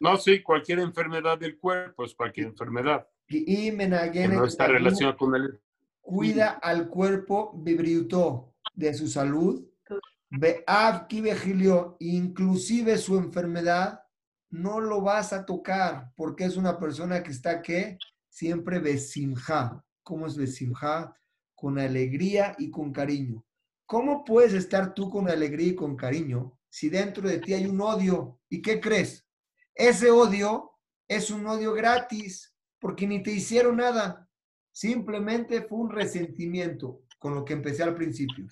[0.00, 5.34] No, sí, cualquier enfermedad del cuerpo es cualquier enfermedad y que no está relacionada con
[5.34, 5.60] el...
[6.00, 9.66] cuida al cuerpo vibriutó de su salud,
[11.98, 14.02] inclusive su enfermedad,
[14.50, 17.98] no lo vas a tocar, porque es una persona que está que
[18.38, 19.84] siempre besimja.
[20.04, 21.12] ¿Cómo es besimja?
[21.56, 23.44] Con alegría y con cariño.
[23.84, 27.80] ¿Cómo puedes estar tú con alegría y con cariño si dentro de ti hay un
[27.80, 28.38] odio?
[28.48, 29.26] ¿Y qué crees?
[29.74, 30.70] Ese odio
[31.08, 34.28] es un odio gratis, porque ni te hicieron nada.
[34.70, 38.46] Simplemente fue un resentimiento con lo que empecé al principio.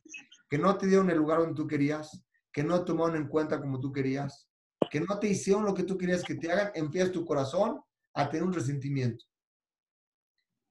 [0.51, 3.79] Que no te dieron el lugar donde tú querías, que no tomaron en cuenta como
[3.79, 4.49] tú querías,
[4.91, 7.81] que no te hicieron lo que tú querías que te hagan, empiezas tu corazón
[8.15, 9.25] a tener un resentimiento.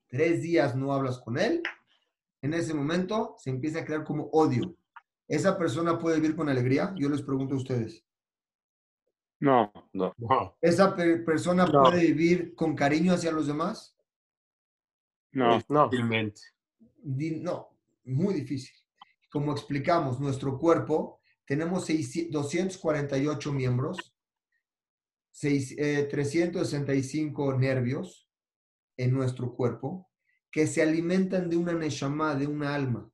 [0.08, 1.62] Tres días no hablas con él,
[2.42, 4.76] en ese momento se empieza a crear como odio.
[5.28, 6.94] ¿Esa persona puede vivir con alegría?
[6.98, 8.04] Yo les pregunto a ustedes.
[9.40, 9.72] No.
[9.94, 10.14] No.
[10.18, 11.84] No, ¿Esa pe- persona No.
[11.84, 13.98] puede vivir con cariño hacia los demás?
[15.32, 15.60] No.
[15.70, 15.90] no.
[17.04, 17.70] No,
[18.06, 18.76] muy difícil.
[19.30, 24.16] Como explicamos, nuestro cuerpo, tenemos 600 248 miembros,
[25.32, 28.25] seis- eh, 365 nervios
[28.98, 30.10] en nuestro cuerpo
[30.52, 33.12] que se alimentan de una neshama, de una alma.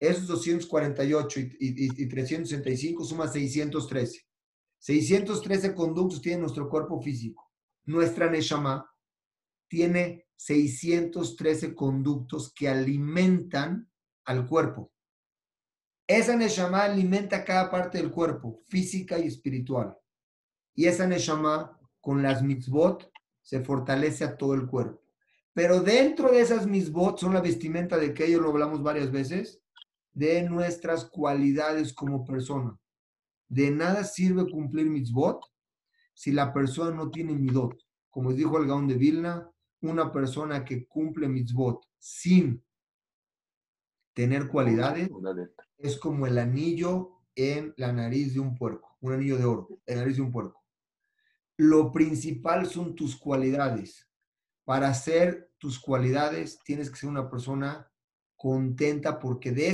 [0.00, 4.24] Esos 248 y, y- y 365 suman 613.
[4.78, 7.50] 613 conductos tiene nuestro cuerpo físico.
[7.84, 8.88] Nuestra neshama
[9.68, 13.90] tiene 613 conductos que alimentan
[14.24, 14.92] al cuerpo.
[16.06, 19.96] Esa neshama alimenta cada parte del cuerpo, física y espiritual.
[20.74, 23.10] Y esa neshama, con las mitzvot,
[23.42, 25.02] se fortalece a todo el cuerpo.
[25.54, 29.60] Pero dentro de esas mitzvot son la vestimenta de que ellos lo hablamos varias veces,
[30.12, 32.78] de nuestras cualidades como persona.
[33.48, 35.40] De nada sirve cumplir mitzvot
[36.12, 37.78] si la persona no tiene midot.
[38.10, 39.48] Como dijo el Gaón de Vilna,
[39.80, 42.64] una persona que cumple mitzvot sin
[44.12, 45.08] tener cualidades
[45.76, 49.94] es como el anillo en la nariz de un puerco, un anillo de oro en
[49.94, 50.64] la nariz de un puerco.
[51.56, 54.07] Lo principal son tus cualidades.
[54.68, 57.90] Para hacer tus cualidades tienes que ser una persona
[58.36, 59.64] contenta porque de,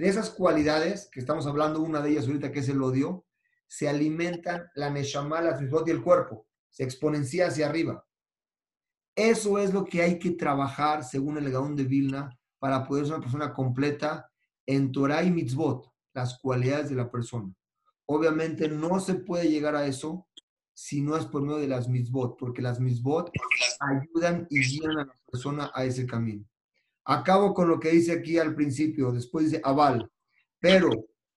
[0.00, 3.26] esas cualidades, que estamos hablando una de ellas ahorita, que es el odio,
[3.66, 6.46] se alimentan la neshama, la y el cuerpo.
[6.70, 8.06] Se exponencia hacia arriba.
[9.14, 13.16] Eso es lo que hay que trabajar, según el Gaón de Vilna, para poder ser
[13.16, 14.32] una persona completa
[14.64, 17.54] en Torah y mitzvot, las cualidades de la persona.
[18.06, 20.26] Obviamente no se puede llegar a eso
[20.74, 23.30] si no es por medio de las mitzvot, porque las mitzvot
[23.80, 26.44] ayudan y guían a la persona a ese camino.
[27.04, 30.10] Acabo con lo que dice aquí al principio, después dice aval,
[30.60, 30.90] pero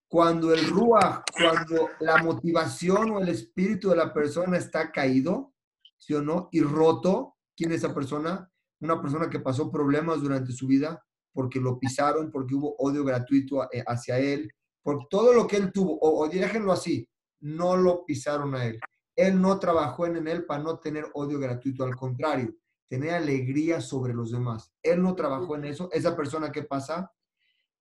[0.07, 5.53] cuando el ruach, cuando la motivación o el espíritu de la persona está caído,
[5.97, 6.49] ¿sí o no?
[6.51, 8.49] Y roto, ¿quién es esa persona?
[8.79, 13.63] Una persona que pasó problemas durante su vida porque lo pisaron, porque hubo odio gratuito
[13.73, 14.49] eh, hacia él,
[14.81, 17.07] por todo lo que él tuvo, o, o así,
[17.41, 18.79] no lo pisaron a él.
[19.15, 22.55] Él no trabajó en él para no tener odio gratuito, al contrario,
[22.87, 24.73] tener alegría sobre los demás.
[24.83, 25.89] Él no trabajó en eso.
[25.91, 27.11] Esa persona que pasa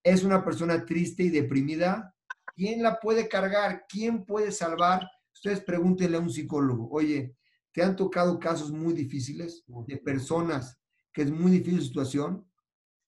[0.03, 2.15] es una persona triste y deprimida.
[2.55, 3.87] ¿Quién la puede cargar?
[3.89, 5.11] ¿Quién puede salvar?
[5.33, 7.37] Ustedes pregúntenle a un psicólogo, oye,
[7.73, 10.79] ¿te han tocado casos muy difíciles de personas
[11.13, 12.49] que es muy difícil su situación?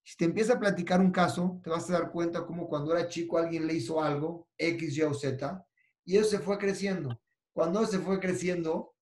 [0.03, 3.09] Si te empieza a platicar un caso, te vas a dar cuenta como cuando era
[3.09, 5.67] chico alguien le hizo algo, X, Y o Z,
[6.05, 7.21] y eso se fue creciendo.
[7.57, 8.95] Cuando se fue creciendo,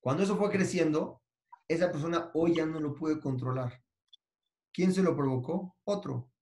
[0.00, 1.22] cuando eso fue creciendo,
[1.68, 3.84] esa persona hoy ya no lo puede controlar.
[4.72, 5.76] ¿Quién se lo provocó?
[5.84, 6.32] Otro.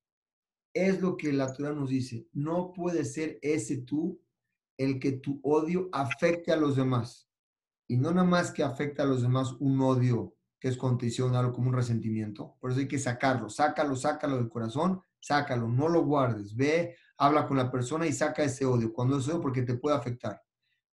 [0.72, 2.28] Es lo que la Torah nos dice.
[2.32, 4.22] No puede ser ese tú
[4.76, 7.28] el que tu odio afecte a los demás.
[7.88, 11.70] Y no nada más que afecta a los demás un odio que es condicional como
[11.70, 12.56] un resentimiento.
[12.60, 13.50] Por eso hay que sacarlo.
[13.50, 15.66] Sácalo, sácalo del corazón, sácalo.
[15.66, 16.54] No lo guardes.
[16.54, 18.92] Ve, habla con la persona y saca ese odio.
[18.92, 20.45] Cuando es odio, porque te puede afectar.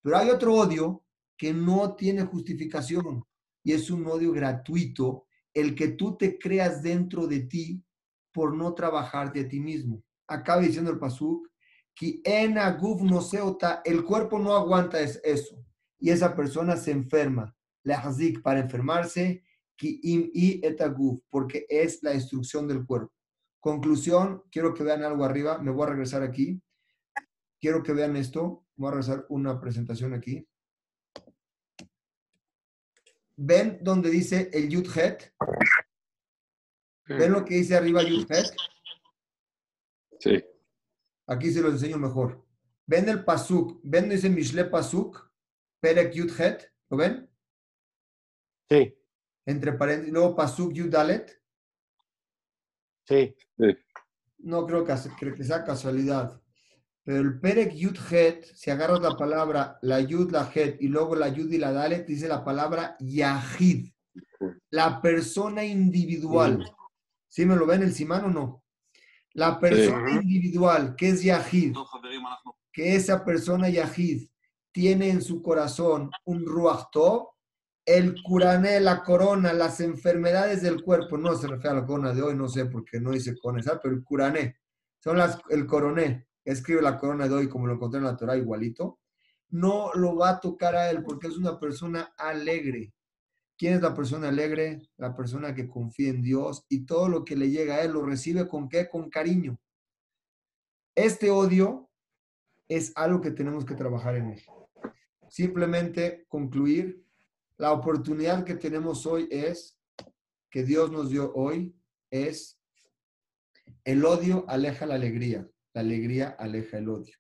[0.04, 1.04] Pero hay otro odio
[1.38, 3.24] que no tiene justificación
[3.64, 7.84] y es un odio gratuito, el que tú te creas dentro de ti
[8.34, 10.04] por no trabajarte a ti mismo.
[10.28, 11.48] Acaba diciendo el Pasuk,
[11.96, 15.64] que en aguf no seota, el cuerpo no aguanta es- eso
[16.00, 17.56] y esa persona se enferma.
[17.84, 19.44] La hazik para enfermarse,
[19.78, 23.14] ki im i et aguf, porque es la destrucción del cuerpo.
[23.60, 26.62] Conclusión, quiero que vean algo arriba, me voy a regresar aquí.
[27.62, 30.48] Quiero que vean esto, voy a regresar una presentación aquí.
[33.36, 35.34] ¿Ven donde dice el Yud Het?
[37.08, 38.56] ¿Ven lo que dice arriba Yud Het?
[40.20, 40.44] Sí.
[41.28, 42.46] Aquí se los enseño mejor.
[42.86, 43.80] ¿Ven el Pasuk?
[43.84, 45.32] ¿Ven donde dice Mishle Pasuk?
[45.80, 46.72] Perek Yud Het.
[46.90, 47.30] ¿Lo ven?
[48.70, 48.98] Sí,
[49.46, 50.14] Entre paréntesis.
[50.14, 51.42] Luego Pasuk Yud Dalet.
[53.08, 53.36] sí.
[54.40, 56.42] No creo que, creo que sea casualidad.
[57.04, 61.16] Pero el Perek Yud Het, si agarras la palabra, la Yud, la Het, y luego
[61.16, 63.90] la Yud y la Dalet, dice la palabra Yahid.
[64.70, 66.66] La persona individual.
[67.28, 68.64] ¿Sí me lo ven el simán o no?
[69.34, 71.76] La persona individual, que es Yahid,
[72.72, 74.28] que esa persona Yahid
[74.72, 77.30] tiene en su corazón un Ruach Tov,
[77.86, 82.22] el curané, la corona, las enfermedades del cuerpo, no se refiere a la corona de
[82.22, 84.58] hoy, no sé por qué no dice corona, pero el curané,
[85.00, 88.38] son las, el coroné, escribe la corona de hoy como lo encontré en la Torah
[88.38, 89.00] igualito,
[89.50, 92.94] no lo va a tocar a él porque es una persona alegre.
[93.58, 94.82] ¿Quién es la persona alegre?
[94.98, 98.04] La persona que confía en Dios y todo lo que le llega a él lo
[98.04, 98.90] recibe con qué?
[98.90, 99.60] Con cariño.
[100.96, 101.90] Este odio
[102.68, 104.42] es algo que tenemos que trabajar en él.
[105.30, 107.04] Simplemente concluir,
[107.58, 109.80] la oportunidad que tenemos hoy es,
[110.50, 111.76] que Dios nos dio hoy,
[112.12, 112.60] es
[113.84, 117.16] el odio aleja la alegría, la alegría aleja el odio.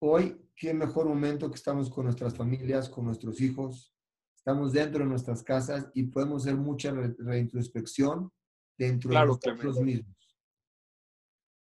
[0.00, 3.94] Hoy, qué mejor momento que estamos con nuestras familias, con nuestros hijos,
[4.36, 8.30] estamos dentro de nuestras casas y podemos hacer mucha re- reintrospección
[8.78, 10.16] dentro Claro, de nosotros mismos.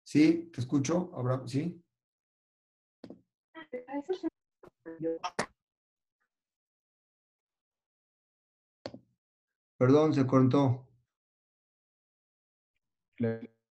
[0.06, 0.50] ¿Sí?
[0.54, 1.48] ¿Te escucho, Abraham?
[1.48, 1.82] ¿Sí?
[9.78, 10.86] Perdón, se cortó.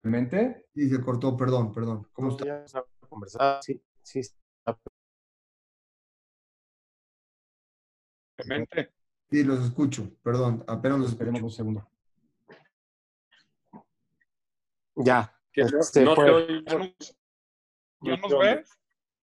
[0.02, 2.08] Clemente, Sí, se cortó, perdón, perdón.
[2.12, 2.64] ¿Cómo está?
[2.66, 3.62] Ya conversar.
[3.62, 4.20] Sí, sí.
[8.36, 8.92] Clemente,
[9.30, 11.44] Sí, los escucho, perdón, apenas los esperemos escucho.
[11.46, 11.88] un segundo.
[14.96, 15.38] Ya.
[15.54, 16.64] Este, no te fue- oigo.
[16.66, 17.16] ¿ya nos,
[18.02, 18.70] ya nos ves?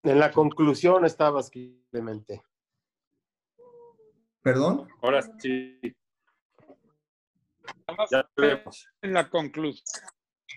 [0.04, 1.50] en la conclusión estabas,
[1.90, 2.44] Clemente.
[4.44, 4.88] ¿Perdón?
[5.02, 5.80] Ahora sí,
[8.12, 8.88] ya te vemos.
[9.02, 10.08] en la conclusión.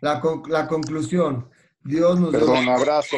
[0.00, 1.50] La, con- la conclusión.
[1.82, 3.16] Dios nos dio Perdón, abrazo.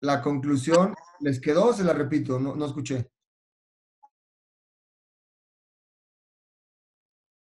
[0.00, 0.94] la conclusión.
[1.20, 1.66] ¿Les quedó?
[1.68, 3.10] o Se la repito, no, no escuché.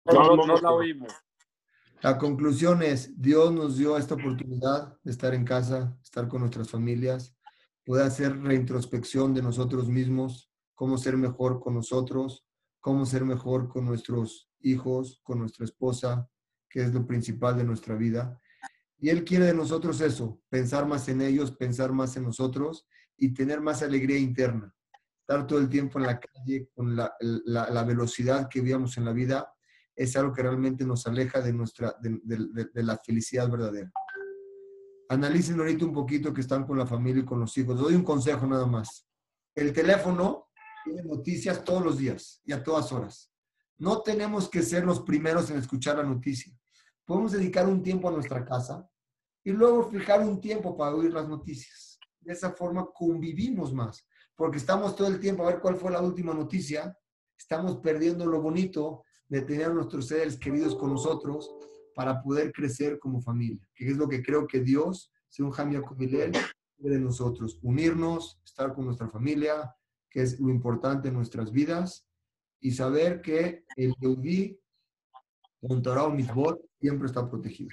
[0.05, 1.13] No, no, no la oímos.
[2.01, 6.71] La conclusión es, Dios nos dio esta oportunidad de estar en casa, estar con nuestras
[6.71, 7.37] familias,
[7.85, 12.47] poder hacer reintrospección de nosotros mismos, cómo ser mejor con nosotros,
[12.81, 16.29] cómo ser mejor con nuestros hijos, con nuestra esposa,
[16.69, 18.39] que es lo principal de nuestra vida.
[18.99, 23.33] Y Él quiere de nosotros eso, pensar más en ellos, pensar más en nosotros y
[23.33, 24.75] tener más alegría interna.
[25.21, 29.13] Estar todo el tiempo en la calle con la, la- velocidad que vivíamos en la
[29.13, 29.53] vida
[29.95, 33.91] es algo que realmente nos aleja de, nuestra, de- de- de la felicidad verdadera.
[35.11, 37.75] Analicen ahorita un poquito que están con la familia y con los hijos.
[37.77, 39.07] Les doy un consejo nada más.
[39.55, 40.49] El teléfono
[40.85, 43.31] tiene noticias todos los días y a todas horas.
[43.79, 46.53] No tenemos que ser los primeros en escuchar la noticia.
[47.05, 48.89] Podemos dedicar un tiempo a nuestra casa
[49.45, 51.99] y luego fijar un tiempo para oír las noticias.
[52.21, 56.03] De esa forma convivimos más, porque estamos todo el tiempo a ver cuál fue la
[56.03, 56.97] última noticia.
[57.39, 61.55] Estamos perdiendo lo bonito de tener a nuestros seres queridos con nosotros
[61.95, 66.33] para poder crecer como familia, que es lo que creo que Dios, según Jamia Kubilel,
[66.79, 69.75] de nosotros, unirnos, estar con nuestra familia,
[70.11, 72.08] que es lo importante en nuestras vidas,
[72.61, 74.59] y saber que el Yehudi,
[75.61, 77.71] con Torah o Mitzvot, siempre está protegido.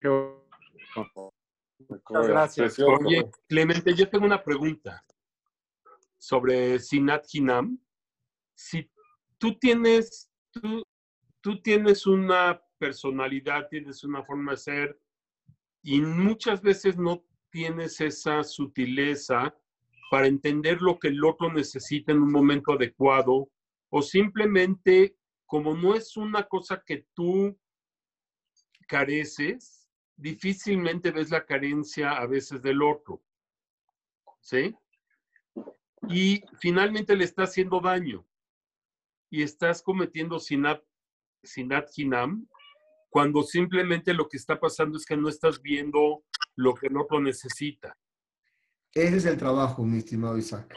[0.00, 1.32] Qué bueno.
[1.78, 2.74] Muchas gracias.
[2.74, 3.04] Precioso.
[3.04, 5.04] Oye, Clemente, yo tengo una pregunta
[6.16, 7.78] sobre Sinat Hinam.
[8.54, 8.90] Si
[9.38, 10.82] tú tienes, tú,
[11.40, 15.00] tú tienes una personalidad, tienes una forma de ser
[15.82, 19.56] y muchas veces no tienes esa sutileza
[20.10, 23.50] para entender lo que el otro necesita en un momento adecuado
[23.90, 27.56] o simplemente como no es una cosa que tú
[28.88, 33.22] careces, difícilmente ves la carencia a veces del otro.
[34.40, 34.74] ¿Sí?
[36.08, 38.26] Y finalmente le está haciendo daño.
[39.30, 40.82] Y estás cometiendo sinat,
[41.42, 42.46] sinat hinam
[43.08, 47.20] cuando simplemente lo que está pasando es que no estás viendo lo que el otro
[47.20, 47.96] necesita.
[48.96, 50.74] Ese es el trabajo, mi estimado Isaac.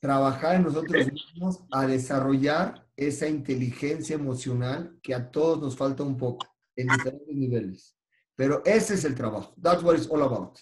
[0.00, 6.16] Trabajar en nosotros mismos a desarrollar esa inteligencia emocional que a todos nos falta un
[6.16, 6.46] poco
[6.76, 7.98] en diferentes niveles.
[8.36, 9.52] Pero ese es el trabajo.
[9.60, 10.60] That's what it's all about.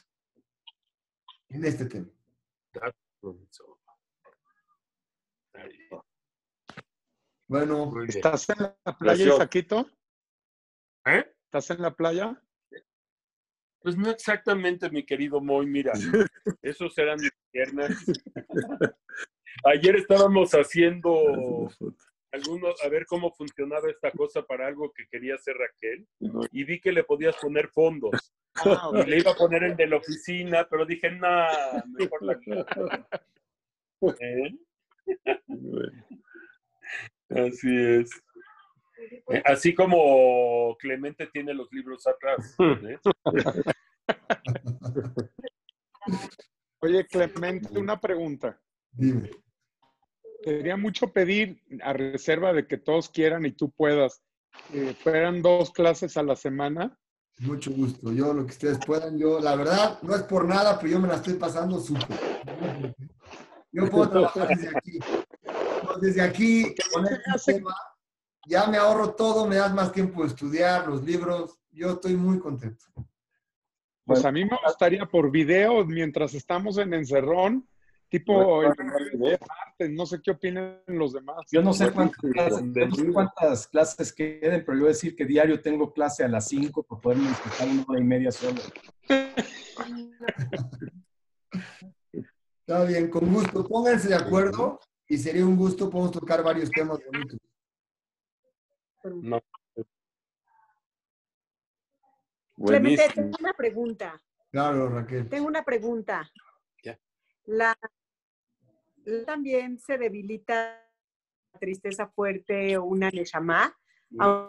[1.51, 2.09] En este tema.
[7.47, 7.93] Bueno.
[8.05, 9.35] ¿Estás en la playa.
[9.35, 9.87] Isaquito?
[11.05, 11.31] ¿Eh?
[11.45, 12.43] ¿Estás en la playa?
[13.81, 15.93] Pues no exactamente, mi querido Moy, mira,
[16.63, 17.91] esos eran mis piernas.
[19.65, 21.69] Ayer estábamos haciendo
[22.33, 26.07] algunos, a ver cómo funcionaba esta cosa para algo que quería hacer Raquel,
[26.53, 28.35] y vi que le podías poner fondos.
[28.55, 32.39] Ah, Y le iba a poner el de la oficina, pero dije, nah, mejor la
[34.21, 34.59] ¿Eh?
[37.31, 38.11] Así es.
[39.31, 42.57] Eh, Así como Clemente tiene los libros atrás.
[42.59, 42.99] ¿eh?
[46.81, 48.61] Oye, Clemente, una pregunta.
[48.93, 49.31] dime.
[50.45, 54.23] Sería mucho pedir, a reserva de que todos quieran y tú puedas,
[54.71, 56.97] que fueran dos clases a la semana.
[57.41, 58.13] Mucho gusto.
[58.13, 61.09] Yo, lo que ustedes puedan, yo, la verdad, no es por nada, pero yo me
[61.09, 62.19] la estoy pasando súper.
[63.73, 64.99] Yo puedo trabajar desde aquí.
[66.01, 67.75] desde aquí, con este tema,
[68.47, 71.59] ya me ahorro todo, me das más tiempo de estudiar los libros.
[71.71, 72.87] Yo estoy muy contento.
[74.09, 77.69] Pues a mí me gustaría por video, mientras estamos en encerrón,
[78.09, 81.45] tipo el martes, no sé qué opinan los demás.
[81.53, 85.27] Yo no sé cuántas no sé cuántas clases queden, pero yo voy a decir que
[85.27, 88.63] diario tengo clase a las 5 para poderme disfrutar una hora y media solo.
[92.61, 93.69] Está bien, con gusto.
[93.69, 97.39] Pónganse de acuerdo y sería un gusto, podemos tocar varios temas bonitos.
[99.23, 99.39] No.
[102.67, 104.21] Clemente, tengo una pregunta.
[104.51, 105.29] Claro, Raquel.
[105.29, 106.31] Tengo una pregunta.
[106.83, 106.99] Ya.
[107.47, 107.77] La,
[109.05, 110.85] la- también se debilita
[111.53, 113.75] la tristeza fuerte o una neshama.
[114.11, 114.49] Un-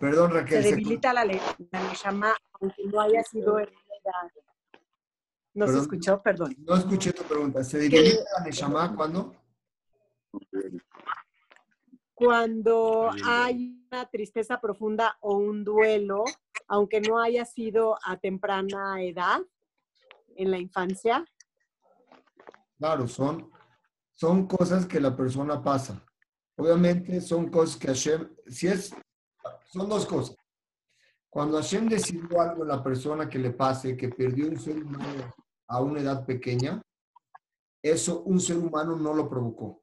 [0.00, 0.62] Perdón, se Raquel.
[0.62, 3.78] se- debilita la, le- la neshama aunque no haya sido herida.
[5.54, 5.82] No se Perdón.
[5.82, 6.54] escuchó, perdón.
[6.58, 7.62] No escuché tu pregunta.
[7.62, 9.34] ¿Se debilita la Neshama cuándo?
[12.14, 16.24] Cuando hay una tristeza profunda o un duelo,
[16.68, 19.40] aunque no haya sido a temprana edad,
[20.36, 21.24] en la infancia,
[22.78, 23.50] Claro, son,
[24.12, 26.04] son cosas que la persona pasa.
[26.56, 28.94] Obviamente son cosas que Hashem, si es,
[29.72, 30.36] son dos cosas.
[31.30, 35.32] Cuando Hashem decidió algo en la persona que le pase, que perdió un ser humano
[35.66, 36.80] a una edad pequeña,
[37.82, 39.82] eso un ser humano no lo provocó.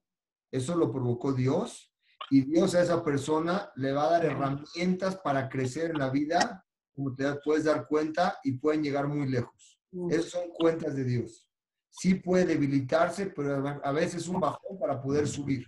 [0.51, 1.90] Eso lo provocó Dios
[2.31, 6.65] y Dios a esa persona le va a dar herramientas para crecer en la vida,
[6.95, 9.77] como te puedes dar cuenta, y pueden llegar muy lejos.
[10.09, 11.45] Esas son cuentas de Dios.
[11.89, 15.67] Sí puede debilitarse, pero a veces un bajón para poder subir.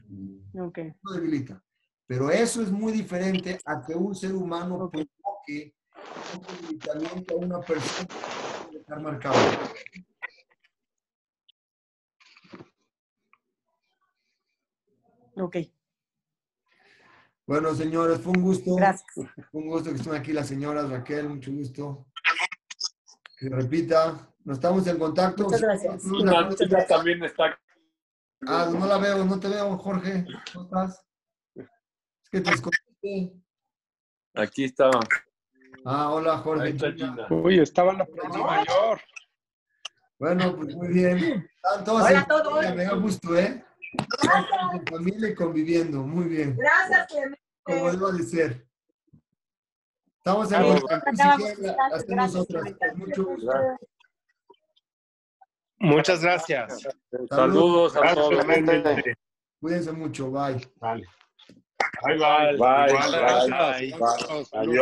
[0.57, 0.79] Ok.
[1.03, 1.61] No debilita.
[2.07, 5.75] Pero eso es muy diferente a que un ser humano provoque
[6.33, 9.35] un debilitamiento a una persona que puede estar marcado.
[15.35, 15.57] ok.
[17.45, 18.75] Bueno, señores, fue un gusto.
[18.75, 19.11] Gracias.
[19.51, 20.89] Fue un gusto que estén aquí las señoras.
[20.89, 22.05] Raquel, mucho gusto.
[23.37, 24.29] Que repita.
[24.45, 25.43] Nos estamos en contacto.
[25.43, 26.05] Muchas gracias.
[26.05, 27.57] Natina también está.
[28.47, 30.25] Ah, no la veo, no te veo, Jorge.
[30.53, 31.05] ¿Cómo estás?
[31.55, 33.41] Es que te escondiste.
[34.35, 34.99] Aquí estaba.
[35.85, 36.69] Ah, hola, Jorge.
[36.69, 36.93] Está.
[37.29, 39.01] Uy, estaba la prima mayor.
[40.17, 41.49] Bueno, pues muy bien.
[41.55, 42.75] Están todos Hola en a todos.
[42.75, 43.65] Me da gusto, ¿eh?
[44.73, 46.01] En familia y conviviendo.
[46.03, 46.55] Muy bien.
[46.55, 47.41] Gracias, Clemente.
[47.63, 48.67] Como debo de ser.
[50.17, 51.09] Estamos en contacto.
[51.09, 52.63] Hacemos Gracias, otras.
[52.63, 52.95] Clemente.
[52.95, 53.51] Mucho gusto.
[55.79, 56.87] Muchas gracias.
[57.29, 58.45] Saludos a Gracias, todos.
[58.45, 59.15] Clemente.
[59.59, 60.31] Cuídense mucho.
[60.31, 60.65] Bye.
[60.77, 61.03] Vale.
[62.05, 62.57] Bye, bye.
[62.57, 63.49] Bye, bye, gracias.
[63.49, 64.59] bye.
[64.59, 64.75] Adiós.